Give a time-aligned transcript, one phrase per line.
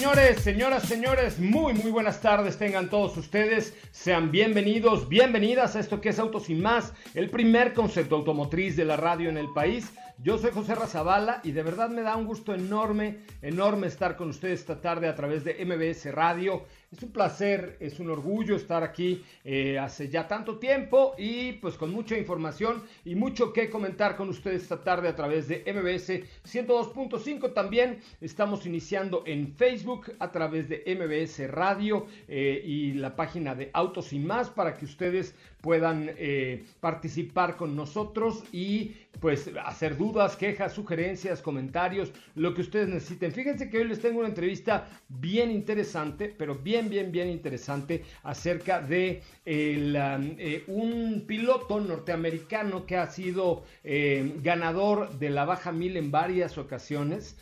[0.00, 3.74] Señores, señoras, señores, muy, muy buenas tardes tengan todos ustedes.
[3.92, 8.86] Sean bienvenidos, bienvenidas a esto que es Autos y Más, el primer concepto automotriz de
[8.86, 9.92] la radio en el país.
[10.22, 14.28] Yo soy José Razabala y de verdad me da un gusto enorme, enorme estar con
[14.28, 18.82] ustedes esta tarde a través de MBS Radio es un placer, es un orgullo estar
[18.82, 24.16] aquí eh, hace ya tanto tiempo y pues con mucha información y mucho que comentar
[24.16, 27.54] con ustedes esta tarde a través de MBS 102.5.
[27.54, 33.70] También estamos iniciando en Facebook a través de MBS Radio eh, y la página de
[33.72, 40.36] Autos y más para que ustedes puedan eh, participar con nosotros y pues hacer dudas,
[40.36, 43.32] quejas, sugerencias, comentarios, lo que ustedes necesiten.
[43.32, 48.80] Fíjense que hoy les tengo una entrevista bien interesante, pero bien, bien, bien interesante acerca
[48.80, 55.96] de um, eh, un piloto norteamericano que ha sido eh, ganador de la baja mil
[55.96, 57.36] en varias ocasiones.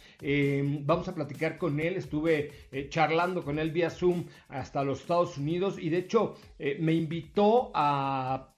[0.85, 2.50] vamos a platicar con él, estuve
[2.89, 6.35] charlando con él vía Zoom hasta los Estados Unidos y de hecho
[6.81, 8.08] me invitó a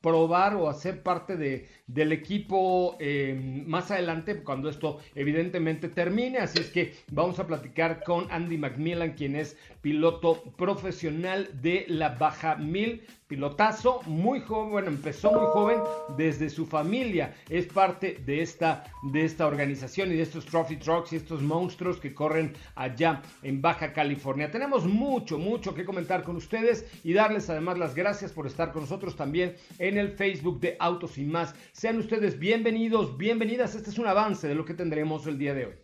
[0.00, 6.39] probar o a ser parte de, del equipo eh, más adelante, cuando esto evidentemente termine.
[6.39, 12.11] Así es que vamos a platicar con Andy McMillan, quien es piloto profesional de la
[12.11, 15.78] Baja 1000 pilotazo, muy joven, bueno, empezó muy joven
[16.17, 21.12] desde su familia, es parte de esta, de esta organización y de estos trophy trucks
[21.12, 24.51] y estos monstruos que corren allá en Baja California.
[24.51, 28.83] Tenemos mucho, mucho que comentar con ustedes y darles además las gracias por estar con
[28.83, 31.55] nosotros también en el Facebook de Autos y más.
[31.80, 35.64] Sean ustedes bienvenidos, bienvenidas, este es un avance de lo que tendremos el día de
[35.64, 35.74] hoy.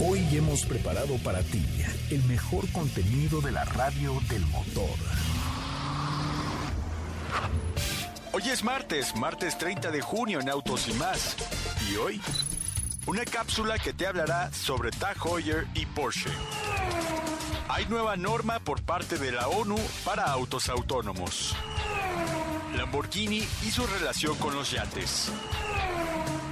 [0.00, 1.60] Hoy hemos preparado para ti
[2.12, 4.96] el mejor contenido de la radio del motor.
[8.32, 11.36] Hoy es martes, martes 30 de junio en Autos y más.
[11.90, 12.20] Y hoy,
[13.08, 15.16] una cápsula que te hablará sobre Tag
[15.74, 16.30] y Porsche.
[17.68, 21.56] Hay nueva norma por parte de la ONU para autos autónomos.
[22.76, 25.30] Lamborghini y su relación con los yates.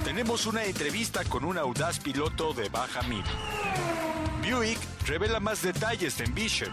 [0.03, 3.23] Tenemos una entrevista con un audaz piloto de baja mil.
[4.41, 6.71] Buick revela más detalles de Envision.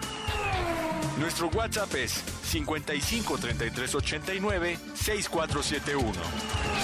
[1.18, 6.81] Nuestro WhatsApp es 55 33 89 6471.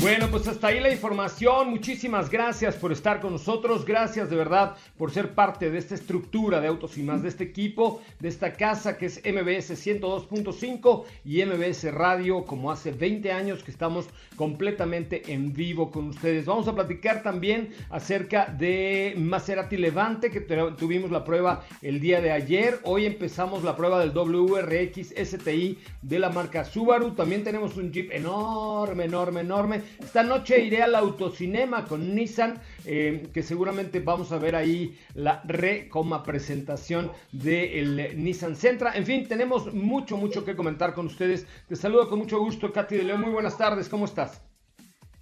[0.00, 1.70] Bueno, pues hasta ahí la información.
[1.70, 3.86] Muchísimas gracias por estar con nosotros.
[3.86, 7.44] Gracias de verdad por ser parte de esta estructura de Autos y más, de este
[7.44, 13.62] equipo, de esta casa que es MBS 102.5 y MBS Radio, como hace 20 años
[13.62, 14.06] que estamos
[14.36, 16.44] completamente en vivo con ustedes.
[16.44, 22.32] Vamos a platicar también acerca de Maserati Levante, que tuvimos la prueba el día de
[22.32, 22.80] ayer.
[22.82, 27.12] Hoy empezamos la prueba del WRX STI de la marca Subaru.
[27.12, 33.28] También tenemos un Jeep enorme, enorme, enorme esta noche iré al autocinema con Nissan, eh,
[33.32, 38.92] que seguramente vamos a ver ahí la recoma presentación del Nissan Sentra.
[38.94, 41.46] En fin, tenemos mucho, mucho que comentar con ustedes.
[41.68, 43.20] Te saludo con mucho gusto, Katy de León.
[43.20, 44.40] Muy buenas tardes, ¿cómo estás?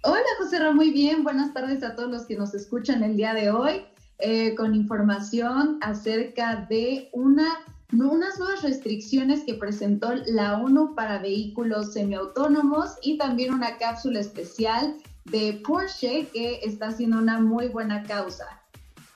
[0.03, 1.23] Hola, José Ra, muy bien.
[1.23, 3.85] Buenas tardes a todos los que nos escuchan el día de hoy.
[4.19, 7.47] Eh, con información acerca de una
[8.01, 14.95] unas nuevas restricciones que presentó la ONU para vehículos semiautónomos y también una cápsula especial
[15.25, 18.61] de Porsche que está haciendo una muy buena causa.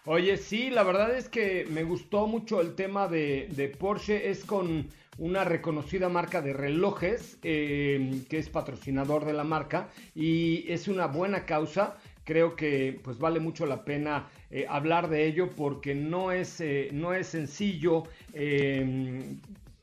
[0.06, 4.88] Oye, sí, la verdad es que me gustó mucho el tema de, Porsche, es con,
[5.18, 11.46] una reconocida marca de relojes que es patrocinador de la marca y es una buena
[11.46, 11.98] causa
[12.28, 16.90] creo que pues vale mucho la pena eh, hablar de ello porque no es, eh,
[16.92, 18.04] no es sencillo
[18.34, 19.40] em,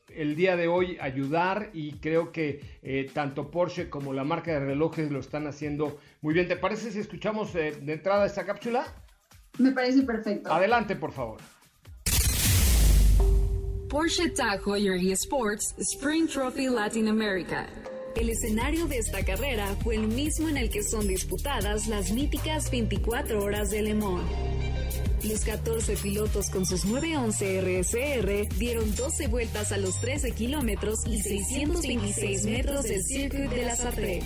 [0.09, 4.59] el día de hoy ayudar y creo que eh, tanto Porsche como la marca de
[4.59, 6.47] relojes lo están haciendo muy bien.
[6.47, 8.85] ¿Te parece si escuchamos de entrada esta cápsula?
[9.57, 10.51] Me parece perfecto.
[10.51, 11.39] Adelante, por favor.
[13.89, 17.67] Porsche Tag Heuer Sports Spring Trophy Latin America
[18.15, 22.71] el escenario de esta carrera fue el mismo en el que son disputadas las míticas
[22.71, 24.23] 24 horas de Le Mans.
[25.27, 31.19] Los 14 pilotos con sus 911 RSR dieron 12 vueltas a los 13 kilómetros y
[31.19, 34.21] 626 metros del Circuit de la Sartre.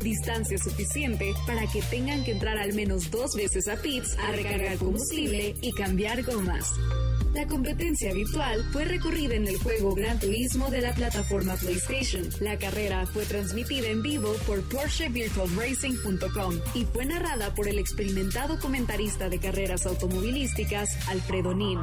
[0.00, 4.78] Distancia suficiente para que tengan que entrar al menos dos veces a pits a recargar
[4.78, 6.74] combustible y cambiar gomas.
[7.34, 12.28] La competencia virtual fue recorrida en el juego Gran Turismo de la plataforma PlayStation.
[12.40, 19.28] La carrera fue transmitida en vivo por PorscheVirtualRacing.com y fue narrada por el experimentado comentarista
[19.28, 21.78] de carreras automovilísticas Alfredo Nin.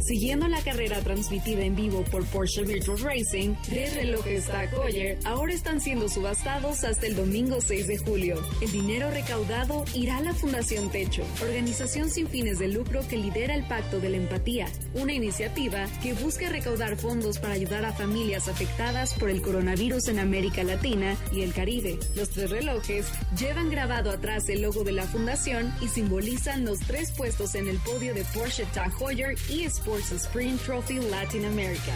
[0.00, 5.52] Siguiendo la carrera transmitida en vivo por Porsche Virtual Racing, tres relojes Tag Heuer ahora
[5.52, 8.42] están siendo subastados hasta el domingo 6 de julio.
[8.60, 13.54] El dinero recaudado irá a la Fundación Techo, organización sin fines de lucro que lidera
[13.54, 18.48] el Pacto de la Empatía, una iniciativa que busca recaudar fondos para ayudar a familias
[18.48, 21.98] afectadas por el coronavirus en América Latina y el Caribe.
[22.14, 23.06] Los tres relojes
[23.38, 27.78] llevan grabado atrás el logo de la fundación y simbolizan los tres puestos en el
[27.78, 31.92] podio de Porsche Tag Heuer y Sport Spring Trophy Latin America.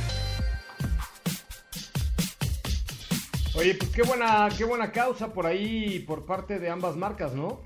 [3.57, 7.63] Oye, pues qué buena, qué buena causa por ahí por parte de ambas marcas, ¿no?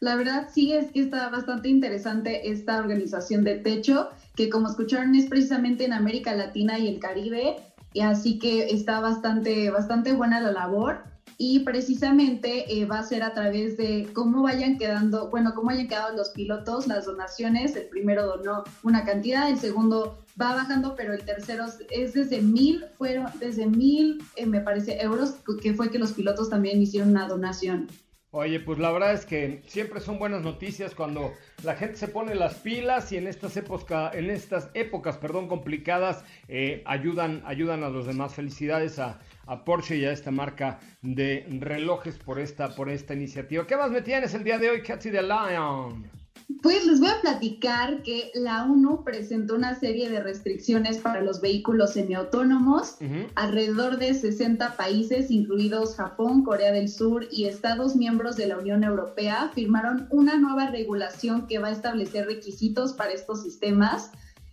[0.00, 5.14] La verdad sí es que está bastante interesante esta organización de techo, que como escucharon
[5.14, 7.56] es precisamente en América Latina y el Caribe,
[7.92, 11.04] y así que está bastante, bastante buena la labor
[11.38, 15.88] y precisamente eh, va a ser a través de cómo vayan quedando, bueno, cómo hayan
[15.88, 17.76] quedado los pilotos, las donaciones.
[17.76, 22.84] El primero donó una cantidad, el segundo va bajando, pero el tercero es desde mil,
[22.96, 27.28] fueron desde mil, eh, me parece, euros, que fue que los pilotos también hicieron una
[27.28, 27.88] donación.
[28.36, 31.32] Oye, pues la verdad es que siempre son buenas noticias cuando
[31.62, 36.24] la gente se pone las pilas y en estas épocas, en estas épocas, perdón, complicadas,
[36.48, 38.34] eh, ayudan, ayudan a los demás.
[38.34, 43.66] Felicidades a, a Porsche y a esta marca de relojes por esta, por esta iniciativa.
[43.66, 46.10] ¿Qué más me tienes el día de hoy, Cathy de Lion?
[46.62, 51.40] Pues les voy a platicar que la ONU presentó una serie de restricciones para los
[51.40, 52.96] vehículos semiautónomos.
[53.34, 58.84] Alrededor de 60 países, incluidos Japón, Corea del Sur y Estados miembros de la Unión
[58.84, 64.10] Europea, firmaron una nueva regulación que va a establecer requisitos para estos sistemas.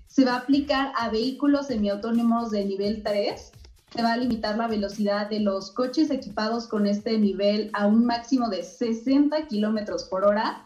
[0.07, 3.51] Se va a aplicar a vehículos semiautónomos de nivel 3
[3.93, 8.05] se va a limitar la velocidad de los coches equipados con este nivel a un
[8.05, 10.65] máximo de 60 kilómetros por hora.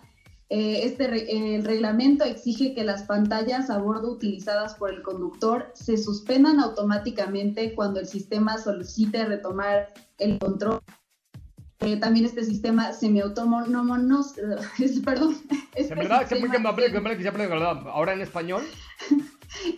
[0.49, 5.97] Eh, este el reglamento exige que las pantallas a bordo utilizadas por el conductor se
[5.97, 10.81] suspendan automáticamente cuando el sistema solicite retomar el control.
[11.79, 14.25] Eh, también este sistema semiautónomo, no,
[15.03, 15.35] perdón.
[15.73, 15.95] Este
[17.87, 18.63] ahora en español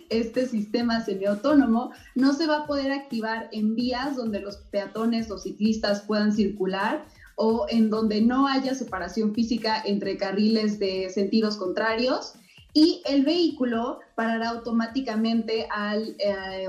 [0.08, 5.38] este sistema semiautónomo no se va a poder activar en vías donde los peatones o
[5.38, 7.04] ciclistas puedan circular
[7.36, 12.32] o en donde no haya separación física entre carriles de sentidos contrarios
[12.74, 16.68] y el vehículo parará automáticamente al, eh,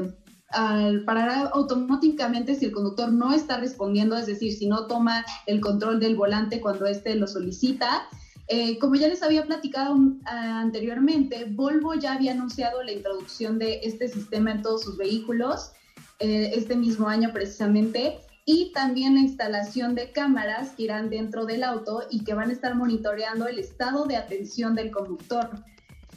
[0.52, 1.04] al
[1.52, 6.16] automáticamente si el conductor no está respondiendo, es decir, si no toma el control del
[6.16, 8.08] volante cuando éste lo solicita
[8.52, 13.82] eh, como ya les había platicado ah, anteriormente, Volvo ya había anunciado la introducción de
[13.84, 15.72] este sistema en todos sus vehículos
[16.20, 21.64] eh, este mismo año precisamente y también la instalación de cámaras que irán dentro del
[21.64, 25.52] auto y que van a estar monitoreando el estado de atención del conductor.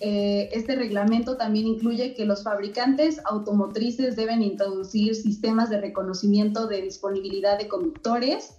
[0.00, 6.80] Eh, este reglamento también incluye que los fabricantes automotrices deben introducir sistemas de reconocimiento de
[6.80, 8.56] disponibilidad de conductores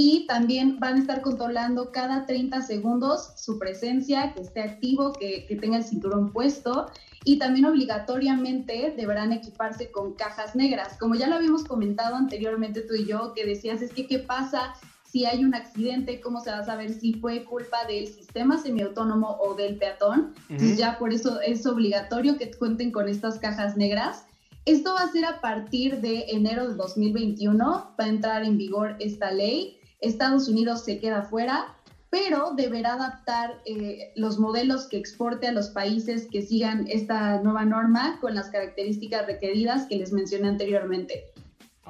[0.00, 5.44] y también van a estar controlando cada 30 segundos su presencia, que esté activo, que,
[5.60, 6.86] tenga el cinturón puesto
[7.24, 10.96] y también obligatoriamente deberán equiparse con cajas negras.
[11.00, 14.74] Como ya lo habíamos comentado anteriormente tú y yo, que decías, es que qué pasa
[15.02, 19.36] si hay un accidente, cómo se va a saber si fue culpa del sistema semiautónomo
[19.40, 20.32] o del peatón.
[20.48, 24.26] Entonces ya por eso es obligatorio que cuenten con estas cajas negras.
[24.64, 27.64] Esto va a ser a partir de enero de 2021,
[27.98, 31.74] va a entrar en vigor esta ley Estados Unidos se queda fuera,
[32.10, 37.64] pero deberá adaptar eh, los modelos que exporte a los países que sigan esta nueva
[37.64, 41.32] norma con las características requeridas que les mencioné anteriormente.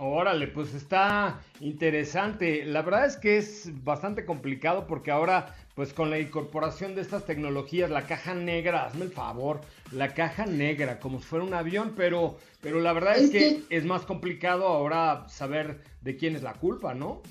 [0.00, 2.65] Órale, pues está interesante.
[2.65, 7.27] La verdad es que es bastante complicado porque ahora, pues con la incorporación de estas
[7.27, 9.61] tecnologías, la caja negra, hazme el favor,
[9.91, 13.85] la caja negra, como si fuera un avión, pero, pero la verdad es, que, es
[13.85, 17.23] más complicado ahora saber de quién es la culpa, ¿no?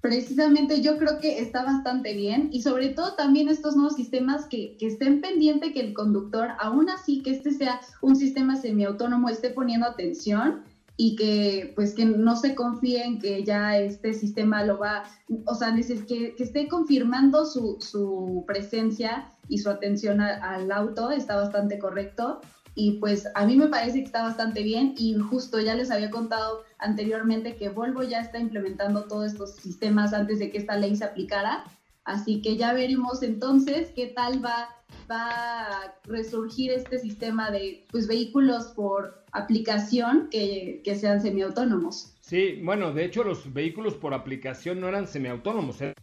[0.00, 4.76] Precisamente yo creo que está bastante bien y sobre todo también estos nuevos sistemas que,
[4.78, 9.50] que estén pendiente que el conductor, aún así que este sea un sistema semiautónomo, esté
[9.50, 10.62] poniendo atención
[11.00, 15.04] y que pues que no se confíe en que ya este sistema lo va,
[15.46, 21.36] o sea, que, que esté confirmando su, su, presencia y su atención al auto, está
[21.36, 22.40] bastante correcto.
[22.80, 26.12] Y pues a mí me parece que está bastante bien y justo ya les había
[26.12, 30.94] contado anteriormente que Volvo ya está implementando todos estos sistemas antes de que esta ley
[30.94, 31.64] se aplicara.
[32.04, 34.76] Así que ya veremos entonces qué tal va,
[35.10, 42.14] va a resurgir este sistema de pues, vehículos por aplicación que, que sean semiautónomos.
[42.20, 45.94] Sí, bueno, de hecho los vehículos por aplicación no eran semiautónomos, eran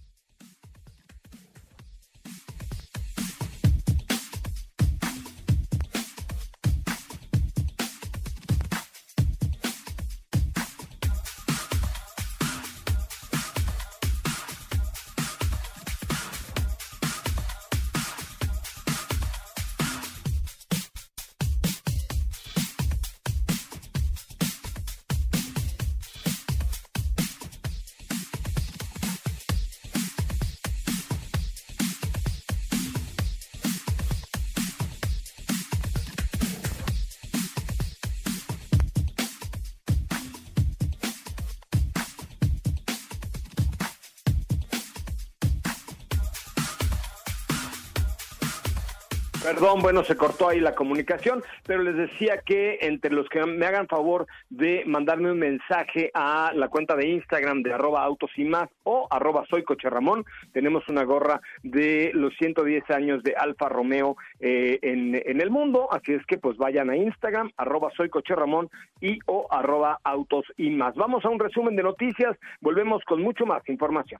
[49.46, 53.68] Perdón, bueno, se cortó ahí la comunicación, pero les decía que entre los que me
[53.68, 58.44] hagan favor de mandarme un mensaje a la cuenta de Instagram de arroba autos y
[58.44, 63.70] más o arroba soy coche Ramón, tenemos una gorra de los 110 años de Alfa
[63.70, 68.34] Romeo eh, en, el mundo, así es que pues vayan a Instagram, arroba soy coche
[68.34, 68.68] Ramón
[69.00, 70.96] y o arroba autos y más.
[70.96, 74.20] Vamos a un resumen de noticias, volvemos con mucho más información.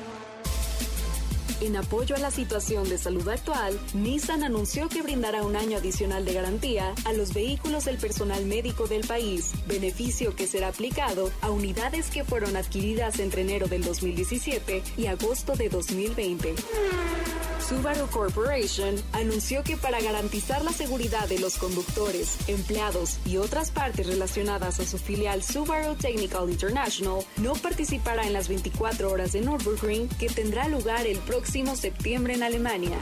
[1.61, 6.25] En apoyo a la situación de salud actual, Nissan anunció que brindará un año adicional
[6.25, 11.51] de garantía a los vehículos del personal médico del país, beneficio que será aplicado a
[11.51, 16.55] unidades que fueron adquiridas entre enero del 2017 y agosto de 2020.
[17.69, 24.07] Subaru Corporation anunció que para garantizar la seguridad de los conductores, empleados y otras partes
[24.07, 30.09] relacionadas a su filial Subaru Technical International, no participará en las 24 horas de Nürburgring
[30.09, 32.97] que tendrá lugar el próximo septiembre en Alemania.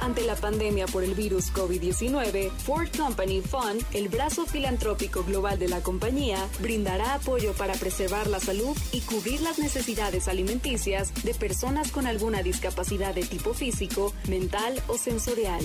[0.00, 5.68] Ante la pandemia por el virus COVID-19, Ford Company Fund, el brazo filantrópico global de
[5.68, 11.92] la compañía, brindará apoyo para preservar la salud y cubrir las necesidades alimenticias de personas
[11.92, 15.64] con alguna discapacidad de tipo físico, mental o sensorial.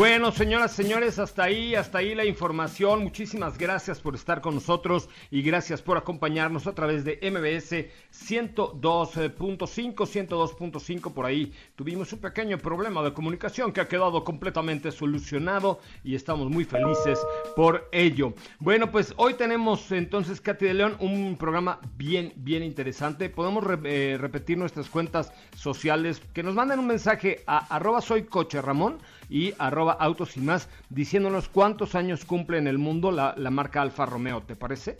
[0.00, 3.02] Bueno, señoras, señores, hasta ahí, hasta ahí la información.
[3.02, 9.66] Muchísimas gracias por estar con nosotros y gracias por acompañarnos a través de MBS 102.5,
[9.68, 11.52] 102.5 por ahí.
[11.76, 17.20] Tuvimos un pequeño problema de comunicación que ha quedado completamente solucionado y estamos muy felices
[17.54, 18.32] por ello.
[18.58, 23.28] Bueno, pues hoy tenemos entonces, Katy de León, un programa bien, bien interesante.
[23.28, 28.62] Podemos eh, repetir nuestras cuentas sociales, que nos manden un mensaje a arroba soy coche
[28.62, 28.96] Ramón
[29.30, 34.04] y arroba autos y más, diciéndonos cuántos años cumple en el mundo la, marca Alfa
[34.04, 34.96] Romeo, ¿te parece?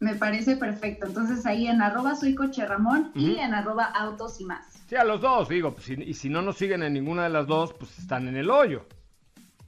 [0.00, 1.06] Me parece perfecto.
[1.06, 4.66] Entonces ahí en arroba soy coche Ramón y en arroba autos y más.
[4.88, 7.46] Sí, a los dos, digo, pues, y, si no nos siguen en ninguna de las
[7.46, 8.84] dos, pues están en el hoyo.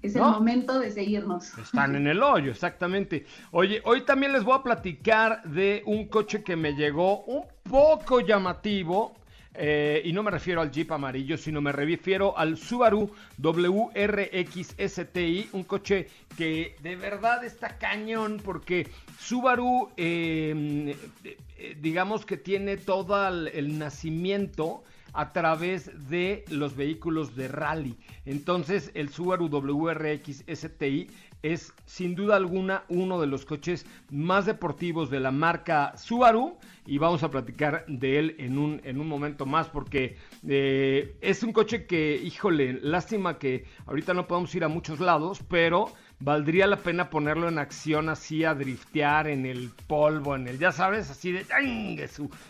[0.03, 1.57] Es el momento de seguirnos.
[1.57, 3.25] Están en el hoyo, exactamente.
[3.53, 8.21] Oye, hoy también les voy a platicar de un coche que me llegó un poco
[8.21, 9.15] llamativo
[9.57, 15.49] eh, y no me refiero al Jeep amarillo, sino me refiero al Subaru WRX STI,
[15.53, 18.89] un coche que de verdad está cañón porque
[19.21, 24.83] Subaru, em, eh, digamos que tiene todo el, nacimiento
[25.15, 27.97] a través de los vehículos de rally.
[28.27, 31.09] Entonces el Subaru WRX STI
[31.43, 36.57] es sin duda alguna uno de los coches más deportivos de la marca Subaru
[36.87, 40.17] y vamos a platicar de él en un, en un momento más porque
[40.49, 45.41] eh, es un coche que, híjole, lástima que ahorita no podemos ir a muchos lados,
[45.49, 50.59] pero valdría la pena ponerlo en acción así a driftear en el polvo, en el,
[50.59, 51.45] ya sabes, así de,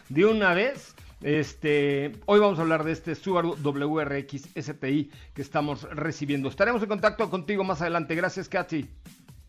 [0.08, 0.94] de una vez.
[1.24, 6.50] Este, hoy vamos a hablar de este Subaru WRX STI que estamos recibiendo.
[6.50, 8.14] Estaremos en contacto contigo más adelante.
[8.14, 8.86] Gracias, Katy.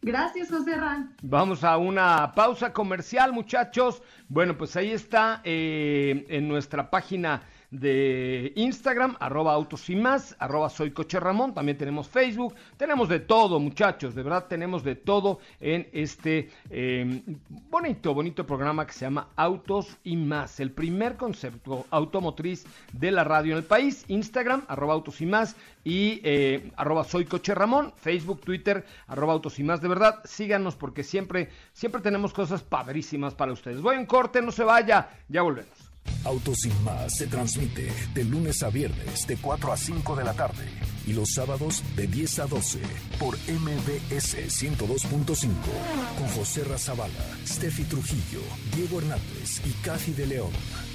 [0.01, 1.13] Gracias, José Ran.
[1.21, 4.01] Vamos a una pausa comercial, muchachos.
[4.29, 7.41] Bueno, pues ahí está eh, en nuestra página
[7.79, 13.19] de Instagram, arroba autos y más, arroba soy coche Ramón, también tenemos Facebook, tenemos de
[13.19, 17.21] todo muchachos, de verdad tenemos de todo en este em,
[17.69, 23.23] bonito, bonito programa que se llama Autos y más, el primer concepto automotriz de la
[23.23, 27.93] radio en el país, Instagram, arroba autos y más y eh, arroba soy coche Ramón,
[27.95, 33.35] Facebook, Twitter, arroba autos y más, de verdad síganos porque siempre, siempre tenemos cosas padrísimas
[33.35, 33.81] para ustedes.
[33.81, 35.84] Voy en corte, no se vaya, ya volvemos.
[36.23, 40.33] Autos sin más se transmite de lunes a viernes de 4 a 5 de la
[40.33, 40.65] tarde
[41.05, 42.79] y los sábados de 10 a 12
[43.19, 45.47] por MBS 102.5
[46.17, 47.13] con José Razabala,
[47.45, 48.41] Steffi Trujillo,
[48.75, 50.94] Diego Hernández y Cathy de León.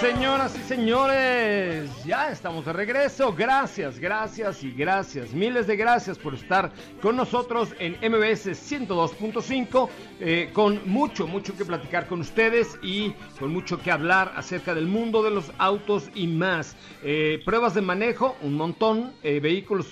[0.00, 3.34] Señoras y señores, ya estamos de regreso.
[3.36, 5.32] Gracias, gracias y gracias.
[5.32, 9.88] Miles de gracias por estar con nosotros en MBS 102.5,
[10.20, 14.86] eh, con mucho, mucho que platicar con ustedes y con mucho que hablar acerca del
[14.86, 16.76] mundo de los autos y más.
[17.02, 19.86] Eh, pruebas de manejo, un montón, eh, vehículos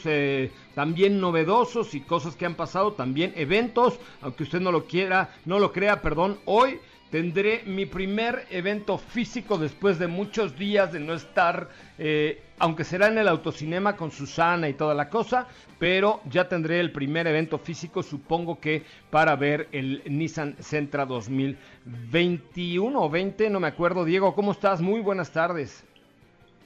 [0.74, 5.58] también novedosos y cosas que han pasado, también eventos, aunque usted no lo quiera, no
[5.58, 6.80] lo crea, perdón, hoy
[7.14, 13.06] tendré mi primer evento físico después de muchos días de no estar, eh, aunque será
[13.06, 15.46] en el autocinema con Susana y toda la cosa,
[15.78, 23.00] pero ya tendré el primer evento físico, supongo que para ver el Nissan Sentra 2021
[23.00, 24.04] o 20, no me acuerdo.
[24.04, 24.80] Diego, ¿cómo estás?
[24.80, 25.84] Muy buenas tardes.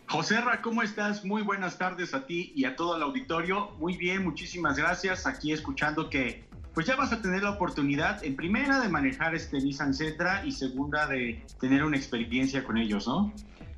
[0.06, 1.26] José Ra, ¿cómo estás?
[1.26, 3.72] Muy buenas tardes a ti y a todo el auditorio.
[3.78, 5.26] Muy bien, muchísimas gracias.
[5.26, 9.60] Aquí escuchando que pues ya vas a tener la oportunidad, en primera, de manejar este
[9.60, 13.32] Nissan Sentra y segunda, de tener una experiencia con ellos, ¿no?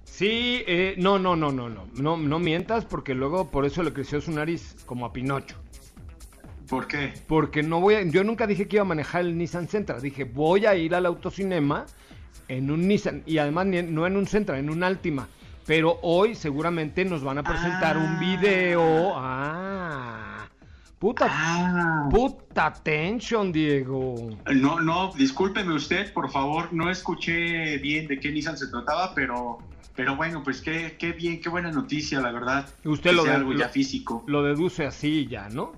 [0.04, 3.92] Sí, eh, no, no, no, no, no, no, no mientas porque luego por eso le
[3.92, 5.56] creció su nariz como a Pinocho.
[6.68, 7.14] ¿Por qué?
[7.26, 10.24] Porque no voy a, yo nunca dije que iba a manejar el Nissan Sentra, dije
[10.24, 11.86] voy a ir al autocinema
[12.48, 15.28] en un Nissan y además no en un Sentra, en un Altima.
[15.66, 18.18] Pero hoy seguramente nos van a presentar un ah.
[18.20, 19.12] video.
[19.14, 20.19] Ah.
[21.00, 22.08] Puta, ah.
[22.10, 24.36] puta tension, Diego.
[24.52, 29.60] No, no, discúlpeme usted, por favor, no escuché bien de qué Nissan se trataba, pero,
[29.96, 32.68] pero bueno, pues qué, qué bien, qué buena noticia, la verdad.
[32.84, 34.24] Usted lo, algo ya físico.
[34.26, 35.72] lo deduce así ya, ¿no?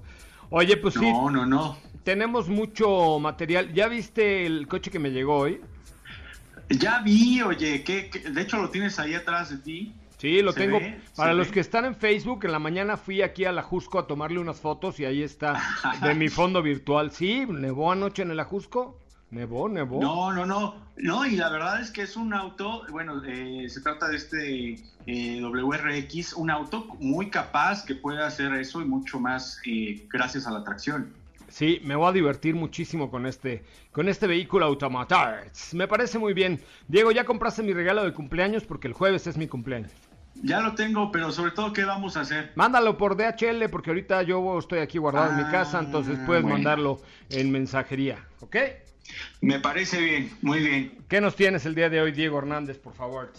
[0.50, 1.08] Oye, pues sí.
[1.08, 1.76] No, no, no.
[2.02, 3.72] Tenemos mucho material.
[3.72, 5.60] ¿Ya viste el coche que me llegó hoy?
[6.68, 9.94] Ya vi, oye, que, de hecho lo tienes ahí atrás de ti.
[10.22, 10.78] Sí, lo tengo.
[11.16, 14.06] Para los que están en Facebook, en la mañana fui aquí a la Jusco a
[14.06, 15.60] tomarle unas fotos y ahí está
[16.00, 17.10] de mi fondo virtual.
[17.10, 19.00] Sí, nevó anoche en el Ajusco.
[19.32, 20.00] Nevó, nevó.
[20.00, 20.76] No, no, no.
[20.96, 24.76] No, y la verdad es que es un auto, bueno, eh, se trata de este
[25.06, 30.46] eh, WRX, un auto muy capaz que puede hacer eso y mucho más eh, gracias
[30.46, 31.12] a la tracción.
[31.48, 35.74] Sí, me voy a divertir muchísimo con este, con este vehículo Automatarts.
[35.74, 36.60] Me parece muy bien.
[36.86, 38.62] Diego, ¿ya compraste mi regalo de cumpleaños?
[38.62, 39.90] Porque el jueves es mi cumpleaños.
[40.42, 42.50] Ya lo tengo, pero sobre todo, ¿qué vamos a hacer?
[42.56, 46.42] Mándalo por DHL porque ahorita yo estoy aquí guardado en mi casa, entonces Ah, puedes
[46.42, 46.56] bueno.
[46.56, 47.00] mandarlo
[47.30, 48.56] en mensajería, ¿ok?
[49.40, 50.98] Me parece bien, muy bien.
[51.08, 53.32] ¿Qué nos tienes el día de hoy, Diego Hernández, por favor?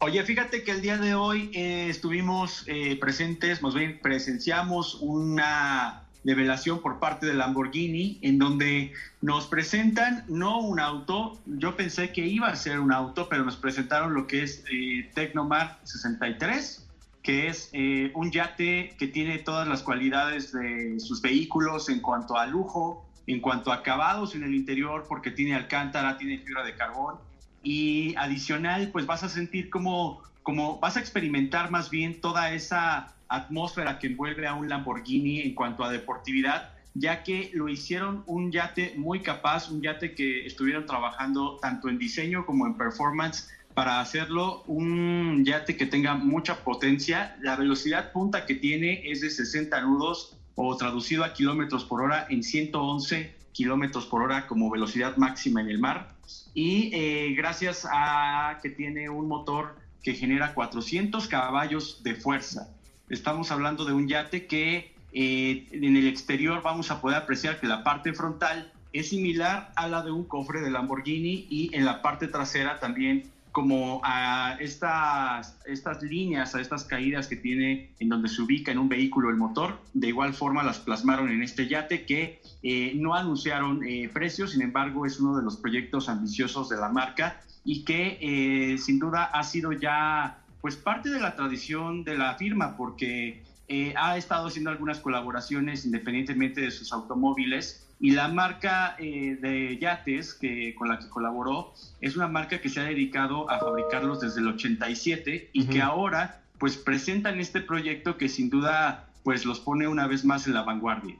[0.00, 6.02] Oye, fíjate que el día de hoy eh, estuvimos eh, presentes, más bien presenciamos una
[6.26, 12.26] revelación por parte de Lamborghini en donde nos presentan no un auto, yo pensé que
[12.26, 16.86] iba a ser un auto, pero nos presentaron lo que es eh, Tecnomar 63,
[17.22, 22.36] que es eh, un yate que tiene todas las cualidades de sus vehículos en cuanto
[22.36, 26.74] a lujo, en cuanto a acabados en el interior, porque tiene alcántara, tiene fibra de
[26.74, 27.16] carbón.
[27.62, 33.15] Y adicional, pues vas a sentir como, como vas a experimentar más bien toda esa
[33.28, 38.50] atmósfera que envuelve a un Lamborghini en cuanto a deportividad, ya que lo hicieron un
[38.50, 44.00] yate muy capaz, un yate que estuvieron trabajando tanto en diseño como en performance para
[44.00, 47.36] hacerlo un yate que tenga mucha potencia.
[47.40, 52.26] La velocidad punta que tiene es de 60 nudos o traducido a kilómetros por hora
[52.30, 56.14] en 111 kilómetros por hora como velocidad máxima en el mar.
[56.54, 62.68] Y eh, gracias a que tiene un motor que genera 400 caballos de fuerza.
[63.08, 67.66] Estamos hablando de un yate que eh, en el exterior vamos a poder apreciar que
[67.66, 72.02] la parte frontal es similar a la de un cofre de Lamborghini y en la
[72.02, 78.28] parte trasera también como a estas, estas líneas, a estas caídas que tiene en donde
[78.28, 82.04] se ubica en un vehículo el motor, de igual forma las plasmaron en este yate
[82.04, 86.76] que eh, no anunciaron eh, precios, sin embargo es uno de los proyectos ambiciosos de
[86.76, 92.02] la marca y que eh, sin duda ha sido ya pues parte de la tradición
[92.02, 98.10] de la firma porque eh, ha estado haciendo algunas colaboraciones independientemente de sus automóviles y
[98.10, 102.80] la marca eh, de yates que, con la que colaboró es una marca que se
[102.80, 108.28] ha dedicado a fabricarlos desde el 87 y que ahora pues presentan este proyecto que
[108.28, 111.14] sin duda pues los pone una vez más en la vanguardia.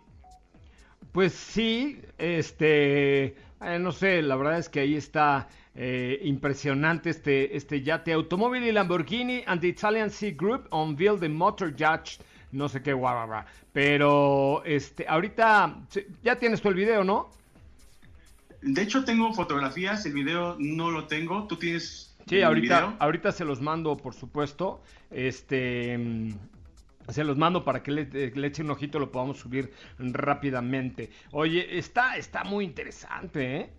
[1.13, 7.55] Pues sí, este, eh, no sé, la verdad es que ahí está eh, impresionante este,
[7.57, 12.21] este yate automóvil y Lamborghini and the Italian Sea Group unveiled the motor yacht,
[12.53, 13.29] no sé qué, guau,
[13.73, 15.77] pero este, ahorita
[16.23, 17.29] ya tienes tú el video, ¿no?
[18.63, 22.97] De hecho tengo fotografías, el video no lo tengo, tú tienes Sí, ahorita, video?
[22.99, 24.83] ahorita se los mando, por supuesto.
[25.11, 26.31] Este, mm,
[27.09, 31.11] se los mando para que le, eh, le eche un ojito, lo podamos subir rápidamente.
[31.31, 33.71] Oye, está, está muy interesante, ¿eh?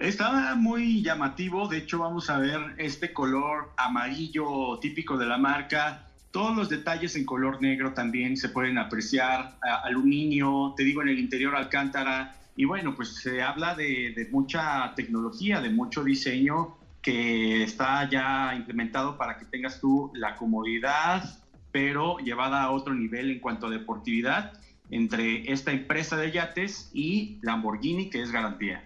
[0.00, 6.06] Está muy llamativo, de hecho vamos a ver este color amarillo típico de la marca.
[6.30, 11.18] Todos los detalles en color negro también se pueden apreciar, aluminio, te digo en el
[11.18, 12.34] interior alcántara.
[12.56, 18.54] Y bueno, pues se habla de, de mucha tecnología, de mucho diseño que está ya
[18.56, 21.24] implementado para que tengas tú la comodidad,
[21.72, 24.54] pero llevada a otro nivel en cuanto a deportividad
[24.90, 28.82] entre esta empresa de yates y Lamborghini, que es garantía.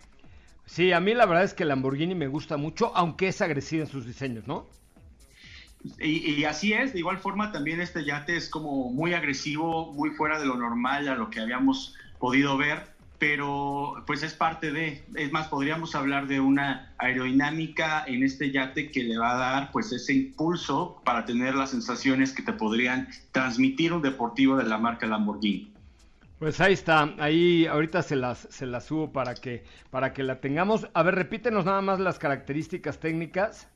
[0.66, 3.82] Sí, a mí la verdad es que el Lamborghini me gusta mucho, aunque es agresivo
[3.82, 4.66] en sus diseños, ¿no?
[6.00, 10.10] Y, y así es, de igual forma también este yate es como muy agresivo, muy
[10.10, 15.04] fuera de lo normal a lo que habíamos podido ver, pero pues es parte de,
[15.14, 19.72] es más, podríamos hablar de una aerodinámica en este yate que le va a dar
[19.72, 24.78] pues ese impulso para tener las sensaciones que te podrían transmitir un deportivo de la
[24.78, 25.73] marca Lamborghini.
[26.44, 30.42] Pues ahí está, ahí ahorita se las, se las subo para que, para que la
[30.42, 30.86] tengamos.
[30.92, 33.66] A ver, repítenos nada más las características técnicas.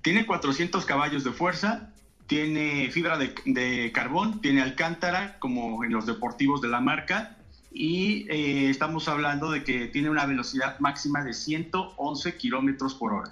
[0.00, 1.92] Tiene 400 caballos de fuerza,
[2.26, 7.36] tiene fibra de, de carbón, tiene alcántara, como en los deportivos de la marca,
[7.70, 13.30] y eh, estamos hablando de que tiene una velocidad máxima de 111 kilómetros por hora.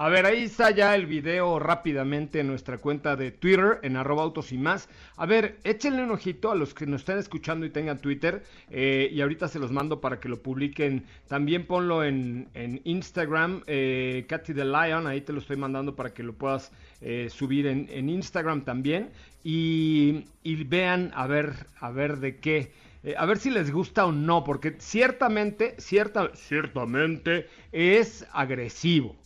[0.00, 4.22] A ver, ahí está ya el video rápidamente en nuestra cuenta de Twitter, en arroba
[4.22, 4.88] autos y más.
[5.16, 8.44] A ver, échenle un ojito a los que nos están escuchando y tengan Twitter.
[8.70, 11.04] eh, y ahorita se los mando para que lo publiquen.
[11.26, 16.22] También ponlo en, en Instagram, eh, the Lion, ahí te lo estoy mandando para que
[16.22, 19.10] lo puedas eh, subir en, en Instagram también.
[19.42, 22.72] Y, y vean a ver, a ver de qué.
[23.02, 29.16] eh, a ver si les gusta o no, porque ciertamente, cierta, ciertamente es agresivo.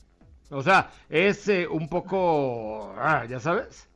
[0.53, 3.89] O sea, es eh, un poco, ah, ya sabes.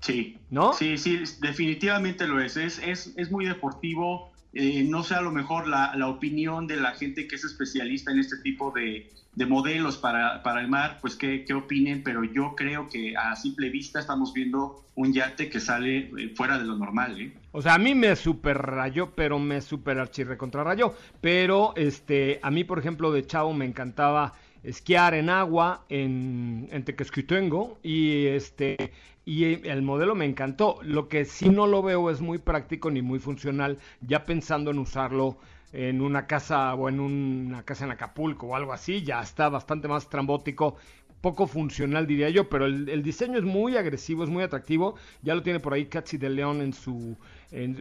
[0.00, 0.38] Sí.
[0.50, 0.72] ¿No?
[0.72, 2.56] Sí, sí, definitivamente lo es.
[2.56, 4.32] Es, es, es muy deportivo.
[4.52, 8.12] eh, no sé a lo mejor la, la, opinión de la gente que es especialista
[8.12, 12.24] en este tipo de, de modelos para, para, el mar, pues qué, qué, opinen, pero
[12.24, 16.64] yo creo que a simple vista estamos viendo un yate que sale eh, fuera de
[16.64, 17.20] lo normal.
[17.20, 17.32] ¿eh?
[17.50, 20.94] O sea, a mí me super rayó, pero me super archirrecontrarrayó.
[21.20, 26.84] Pero este, a mí, por ejemplo, de chavo me encantaba esquiar en agua en, en
[26.84, 28.92] Tequesquitengo y este
[29.26, 30.78] y el modelo me encantó.
[30.82, 34.78] Lo que sí no lo veo es muy práctico ni muy funcional, ya pensando en
[34.78, 35.38] usarlo
[35.72, 39.88] en una casa o en una casa en Acapulco o algo así, ya está bastante
[39.88, 40.76] más trambótico,
[41.20, 45.34] poco funcional diría yo, pero el, el diseño es muy agresivo, es muy atractivo, ya
[45.34, 47.16] lo tiene por ahí Katsi de León en su,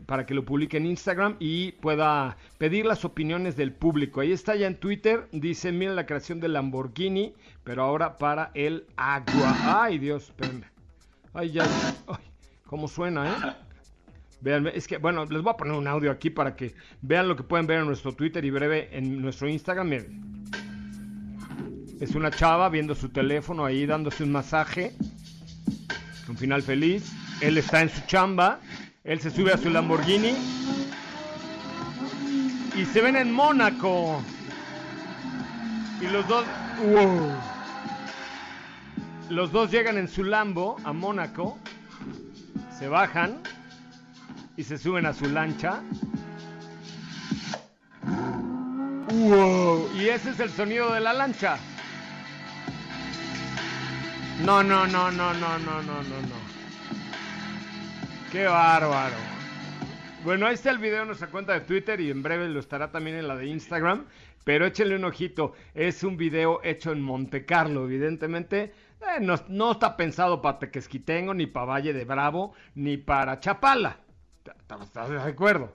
[0.05, 4.21] para que lo publique en Instagram y pueda pedir las opiniones del público.
[4.21, 7.33] Ahí está ya en Twitter, dice, mira la creación del Lamborghini,
[7.63, 9.83] pero ahora para el agua.
[9.83, 10.73] Ay Dios, espérenme.
[11.33, 11.63] Ay, ya.
[12.07, 12.23] Ay,
[12.65, 14.69] ¿Cómo suena, eh?
[14.73, 17.43] Es que, bueno, les voy a poner un audio aquí para que vean lo que
[17.43, 19.89] pueden ver en nuestro Twitter y breve en nuestro Instagram.
[19.89, 20.43] Miren.
[21.99, 24.93] Es una chava viendo su teléfono ahí dándose un masaje.
[26.27, 27.13] Un final feliz.
[27.41, 28.59] Él está en su chamba.
[29.03, 30.33] Él se sube a su Lamborghini.
[32.75, 34.21] Y se ven en Mónaco.
[36.01, 36.45] Y los dos.
[36.81, 37.31] ¡Wow!
[39.29, 41.57] Los dos llegan en su Lambo a Mónaco,
[42.77, 43.41] se bajan
[44.57, 45.81] y se suben a su lancha.
[49.09, 49.89] ¡Wow!
[49.95, 51.57] Y ese es el sonido de la lancha.
[54.43, 56.42] No, no, no, no, no, no, no, no, no.
[58.33, 59.13] Qué bárbaro.
[60.23, 62.91] Bueno, ahí está el video en nuestra cuenta de Twitter y en breve lo estará
[62.91, 64.07] también en la de Instagram.
[64.43, 65.53] Pero échenle un ojito.
[65.75, 68.73] Es un video hecho en Monte Carlo, evidentemente.
[69.01, 73.99] Eh, no, no, está pensado para Tequesquitengo, ni para Valle de Bravo, ni para Chapala.
[74.81, 75.71] ¿Estás de acuerdo?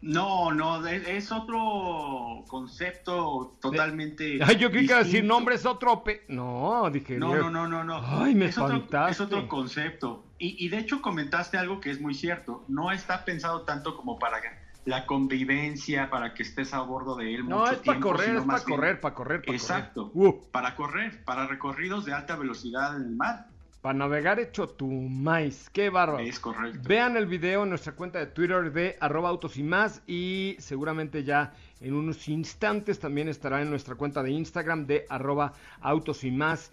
[0.00, 4.38] No, no, es otro concepto totalmente.
[4.42, 6.02] Ay, yo creí que decir nombre es otro.
[6.02, 6.22] Pe...
[6.28, 7.18] No, dije.
[7.18, 8.00] No, no, no, no, no.
[8.02, 10.29] Ay, me es otro, es otro concepto.
[10.40, 12.64] Y, y, de hecho comentaste algo que es muy cierto.
[12.66, 14.38] No está pensado tanto como para
[14.86, 17.46] la convivencia, para que estés a bordo de él.
[17.48, 20.10] No, mucho es para tiempo, correr, es para correr, para correr, para Exacto.
[20.12, 20.28] correr.
[20.28, 23.46] Uh, Para correr, para recorridos de alta velocidad en el mar.
[23.82, 25.70] para navegar hecho tu maíz.
[25.70, 26.18] Qué bárbaro.
[26.18, 26.80] Es correcto.
[26.86, 31.24] Vean el video en nuestra cuenta de Twitter de arroba autos y más y seguramente
[31.24, 36.30] ya en unos instantes también estará en nuestra cuenta de Instagram de arroba autos y
[36.30, 36.70] más.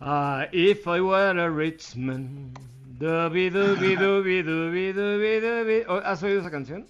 [0.00, 2.52] Ah, if I were a rich man.
[2.98, 5.82] Dubi, dubi, dubi, dubi, dubi, dubi.
[6.04, 6.86] ¿Has oído esa canción?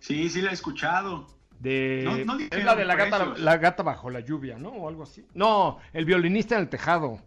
[0.00, 1.26] Sí, sí la he escuchado.
[1.58, 2.02] De...
[2.04, 4.70] No- no es la de la gata, dijeron la gata bajo la lluvia, ¿no?
[4.70, 5.24] O algo así.
[5.34, 7.20] No, el violinista en el tejado.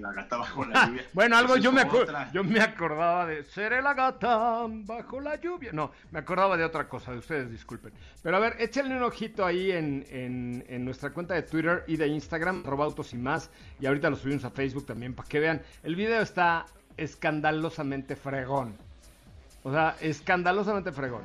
[0.00, 1.02] La gata bajo la lluvia.
[1.12, 2.30] Bueno, algo yo me, otra.
[2.32, 5.70] yo me acordaba de Seré la gata bajo la lluvia.
[5.72, 7.92] No, me acordaba de otra cosa, de ustedes disculpen.
[8.22, 11.96] Pero a ver, échenle un ojito ahí en, en- en nuestra cuenta de Twitter y
[11.96, 13.50] de Instagram, arroba autos y más.
[13.80, 15.60] Y ahorita lo subimos a Facebook también para que vean.
[15.82, 18.76] El video está escandalosamente fregón.
[19.64, 21.22] O sea, escandalosamente fregón.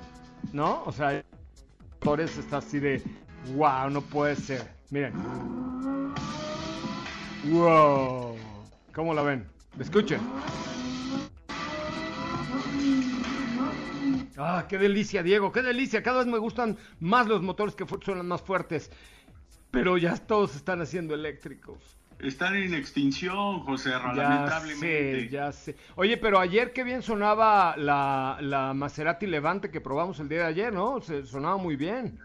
[0.53, 0.83] ¿No?
[0.85, 1.23] O sea,
[1.99, 3.03] Torres está así de,
[3.55, 4.67] wow, no puede ser.
[4.89, 5.13] Miren.
[7.45, 8.36] Wow.
[8.93, 9.45] ¿Cómo la ven?
[9.80, 10.19] Escuchen.
[14.38, 16.02] Ah, qué delicia, Diego, qué delicia.
[16.02, 18.91] Cada vez me gustan más los motores que suenan más fuertes.
[19.71, 21.97] Pero ya todos están haciendo eléctricos.
[22.19, 25.21] Están en extinción, José Ya lamentablemente.
[25.21, 25.75] sé, ya sé.
[25.95, 30.45] Oye, pero ayer qué bien sonaba la, la Maserati Levante que probamos el día de
[30.45, 30.99] ayer, ¿no?
[30.99, 32.19] Se, sonaba muy bien.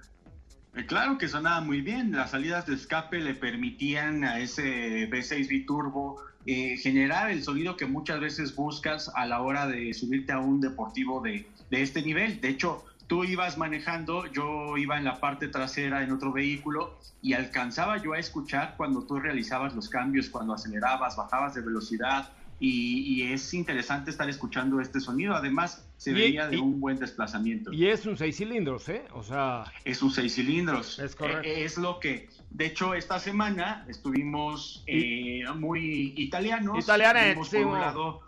[0.75, 5.49] Eh, Claro que sonaba muy bien, las salidas de escape le permitían a ese V6
[5.49, 10.39] biturbo eh, generar el sonido que muchas veces buscas a la hora de subirte a
[10.39, 12.41] un deportivo de, de este nivel.
[12.41, 17.33] De hecho, tú ibas manejando, yo iba en la parte trasera en otro vehículo y
[17.33, 22.29] alcanzaba yo a escuchar cuando tú realizabas los cambios, cuando acelerabas, bajabas de velocidad.
[22.61, 25.35] Y, y es interesante estar escuchando este sonido.
[25.35, 27.73] Además, se Y- veía de y- un buen desplazamiento.
[27.73, 29.05] Y es un seis cilindros, ¿eh?
[29.13, 30.99] O sea, Es un seis cilindros.
[30.99, 31.43] Es correcto.
[31.49, 36.83] Eh, Es lo que, de hecho, esta semana estuvimos eh, muy italianos.
[36.85, 38.21] Italianetti, Tuvimos por un lado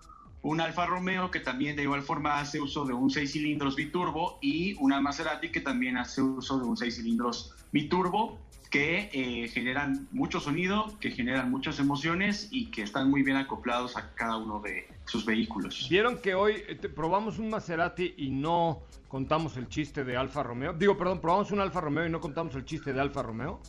[0.42, 4.38] un Alfa Romeo que también de igual forma hace uso de un seis cilindros biturbo
[4.40, 8.38] y una Maserati que también hace uso de un seis cilindros biturbo
[8.70, 13.96] que eh, generan mucho sonido, que generan muchas emociones y que están muy bien acoplados
[13.96, 15.86] a cada uno de sus vehículos.
[15.88, 20.72] ¿Vieron que hoy eh, probamos un Maserati y no contamos el chiste de Alfa Romeo?
[20.72, 23.60] Digo, perdón, probamos un Alfa Romeo y no contamos el chiste de Alfa Romeo.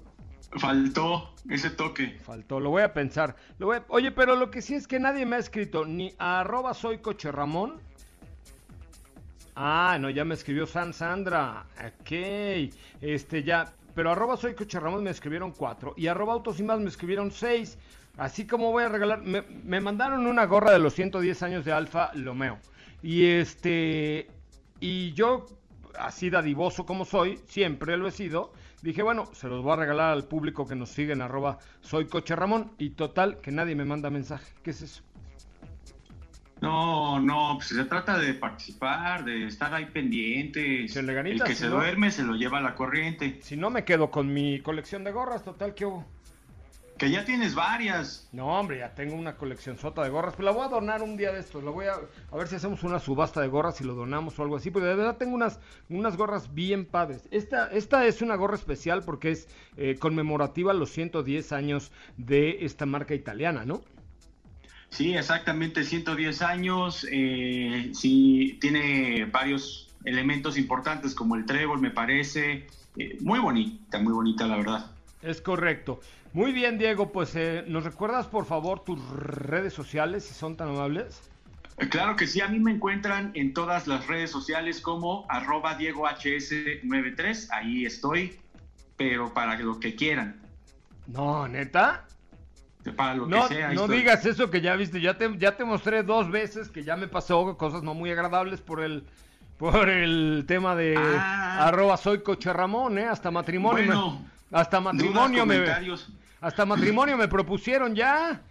[0.57, 2.17] Faltó ese toque.
[2.23, 3.35] Faltó, lo voy a pensar.
[3.59, 6.13] Lo voy a- Oye, pero lo que sí es que nadie me ha escrito ni
[6.19, 7.79] a arroba soy coche Ramón,
[9.55, 11.65] Ah, no, ya me escribió San Sandra.
[11.79, 12.11] Ok,
[13.01, 16.79] este ya, pero arroba soy Coche Ramos me escribieron cuatro y arroba autos y más
[16.79, 17.77] me escribieron seis.
[18.17, 21.71] Así como voy a regalar, me, me mandaron una gorra de los 110 años de
[21.71, 22.57] Alfa Lomeo.
[23.03, 24.27] Y este,
[24.79, 25.45] y yo,
[25.99, 30.11] así dadivoso como soy, siempre lo he sido, dije, bueno, se los voy a regalar
[30.13, 33.85] al público que nos sigue en arroba soy Coche Ramón y total, que nadie me
[33.85, 34.51] manda mensaje.
[34.63, 35.03] ¿Qué es eso?
[36.59, 40.91] No, no, pues se trata de participar, de estar ahí pendientes.
[40.91, 43.37] Se le El que si se no- duerme se lo lleva a la corriente.
[43.43, 46.03] Si no me quedo con mi colección de gorras, total, ¿qué hubo?
[46.97, 48.27] Que ya tienes varias.
[48.31, 51.15] No, hombre, ya tengo una colección sota de gorras, pero la voy a donar un
[51.15, 51.63] día de estos.
[51.63, 54.43] La voy a, a ver si hacemos una subasta de gorras y lo donamos o
[54.43, 57.27] algo así, porque de verdad tengo unas, unas gorras bien padres.
[57.29, 62.65] Esta, esta es una gorra especial porque es eh, conmemorativa a los 110 años de
[62.65, 63.81] esta marca italiana, ¿no?
[64.89, 67.05] Sí, exactamente, 110 años.
[67.11, 72.67] Eh, sí, tiene varios elementos importantes como el trébol, me parece.
[72.97, 74.96] Eh, muy bonita, muy bonita, la verdad.
[75.27, 75.99] Es correcto.
[76.31, 80.69] Muy bien, Diego, pues eh, ¿nos recuerdas por favor tus redes sociales, si son tan
[80.69, 81.21] amables?
[81.89, 87.49] Claro que sí, a mí me encuentran en todas las redes sociales como arroba DiegoHS93,
[87.51, 88.39] ahí estoy,
[88.95, 90.37] pero para lo que quieran,
[91.07, 92.05] No, neta.
[92.95, 93.67] para lo No, que sea.
[93.73, 93.97] no estoy.
[93.97, 97.07] digas eso que ya viste, ya te, ya te mostré dos veces que ya me
[97.09, 99.03] pasó cosas no muy agradables por el
[99.57, 101.67] por el tema de Ah.
[101.67, 103.05] arroba soy coche Ramón, ¿eh?
[103.07, 108.41] Hasta matrimonio Bueno, me, hasta matrimonio dudas, me hasta matrimonio me propusieron ya.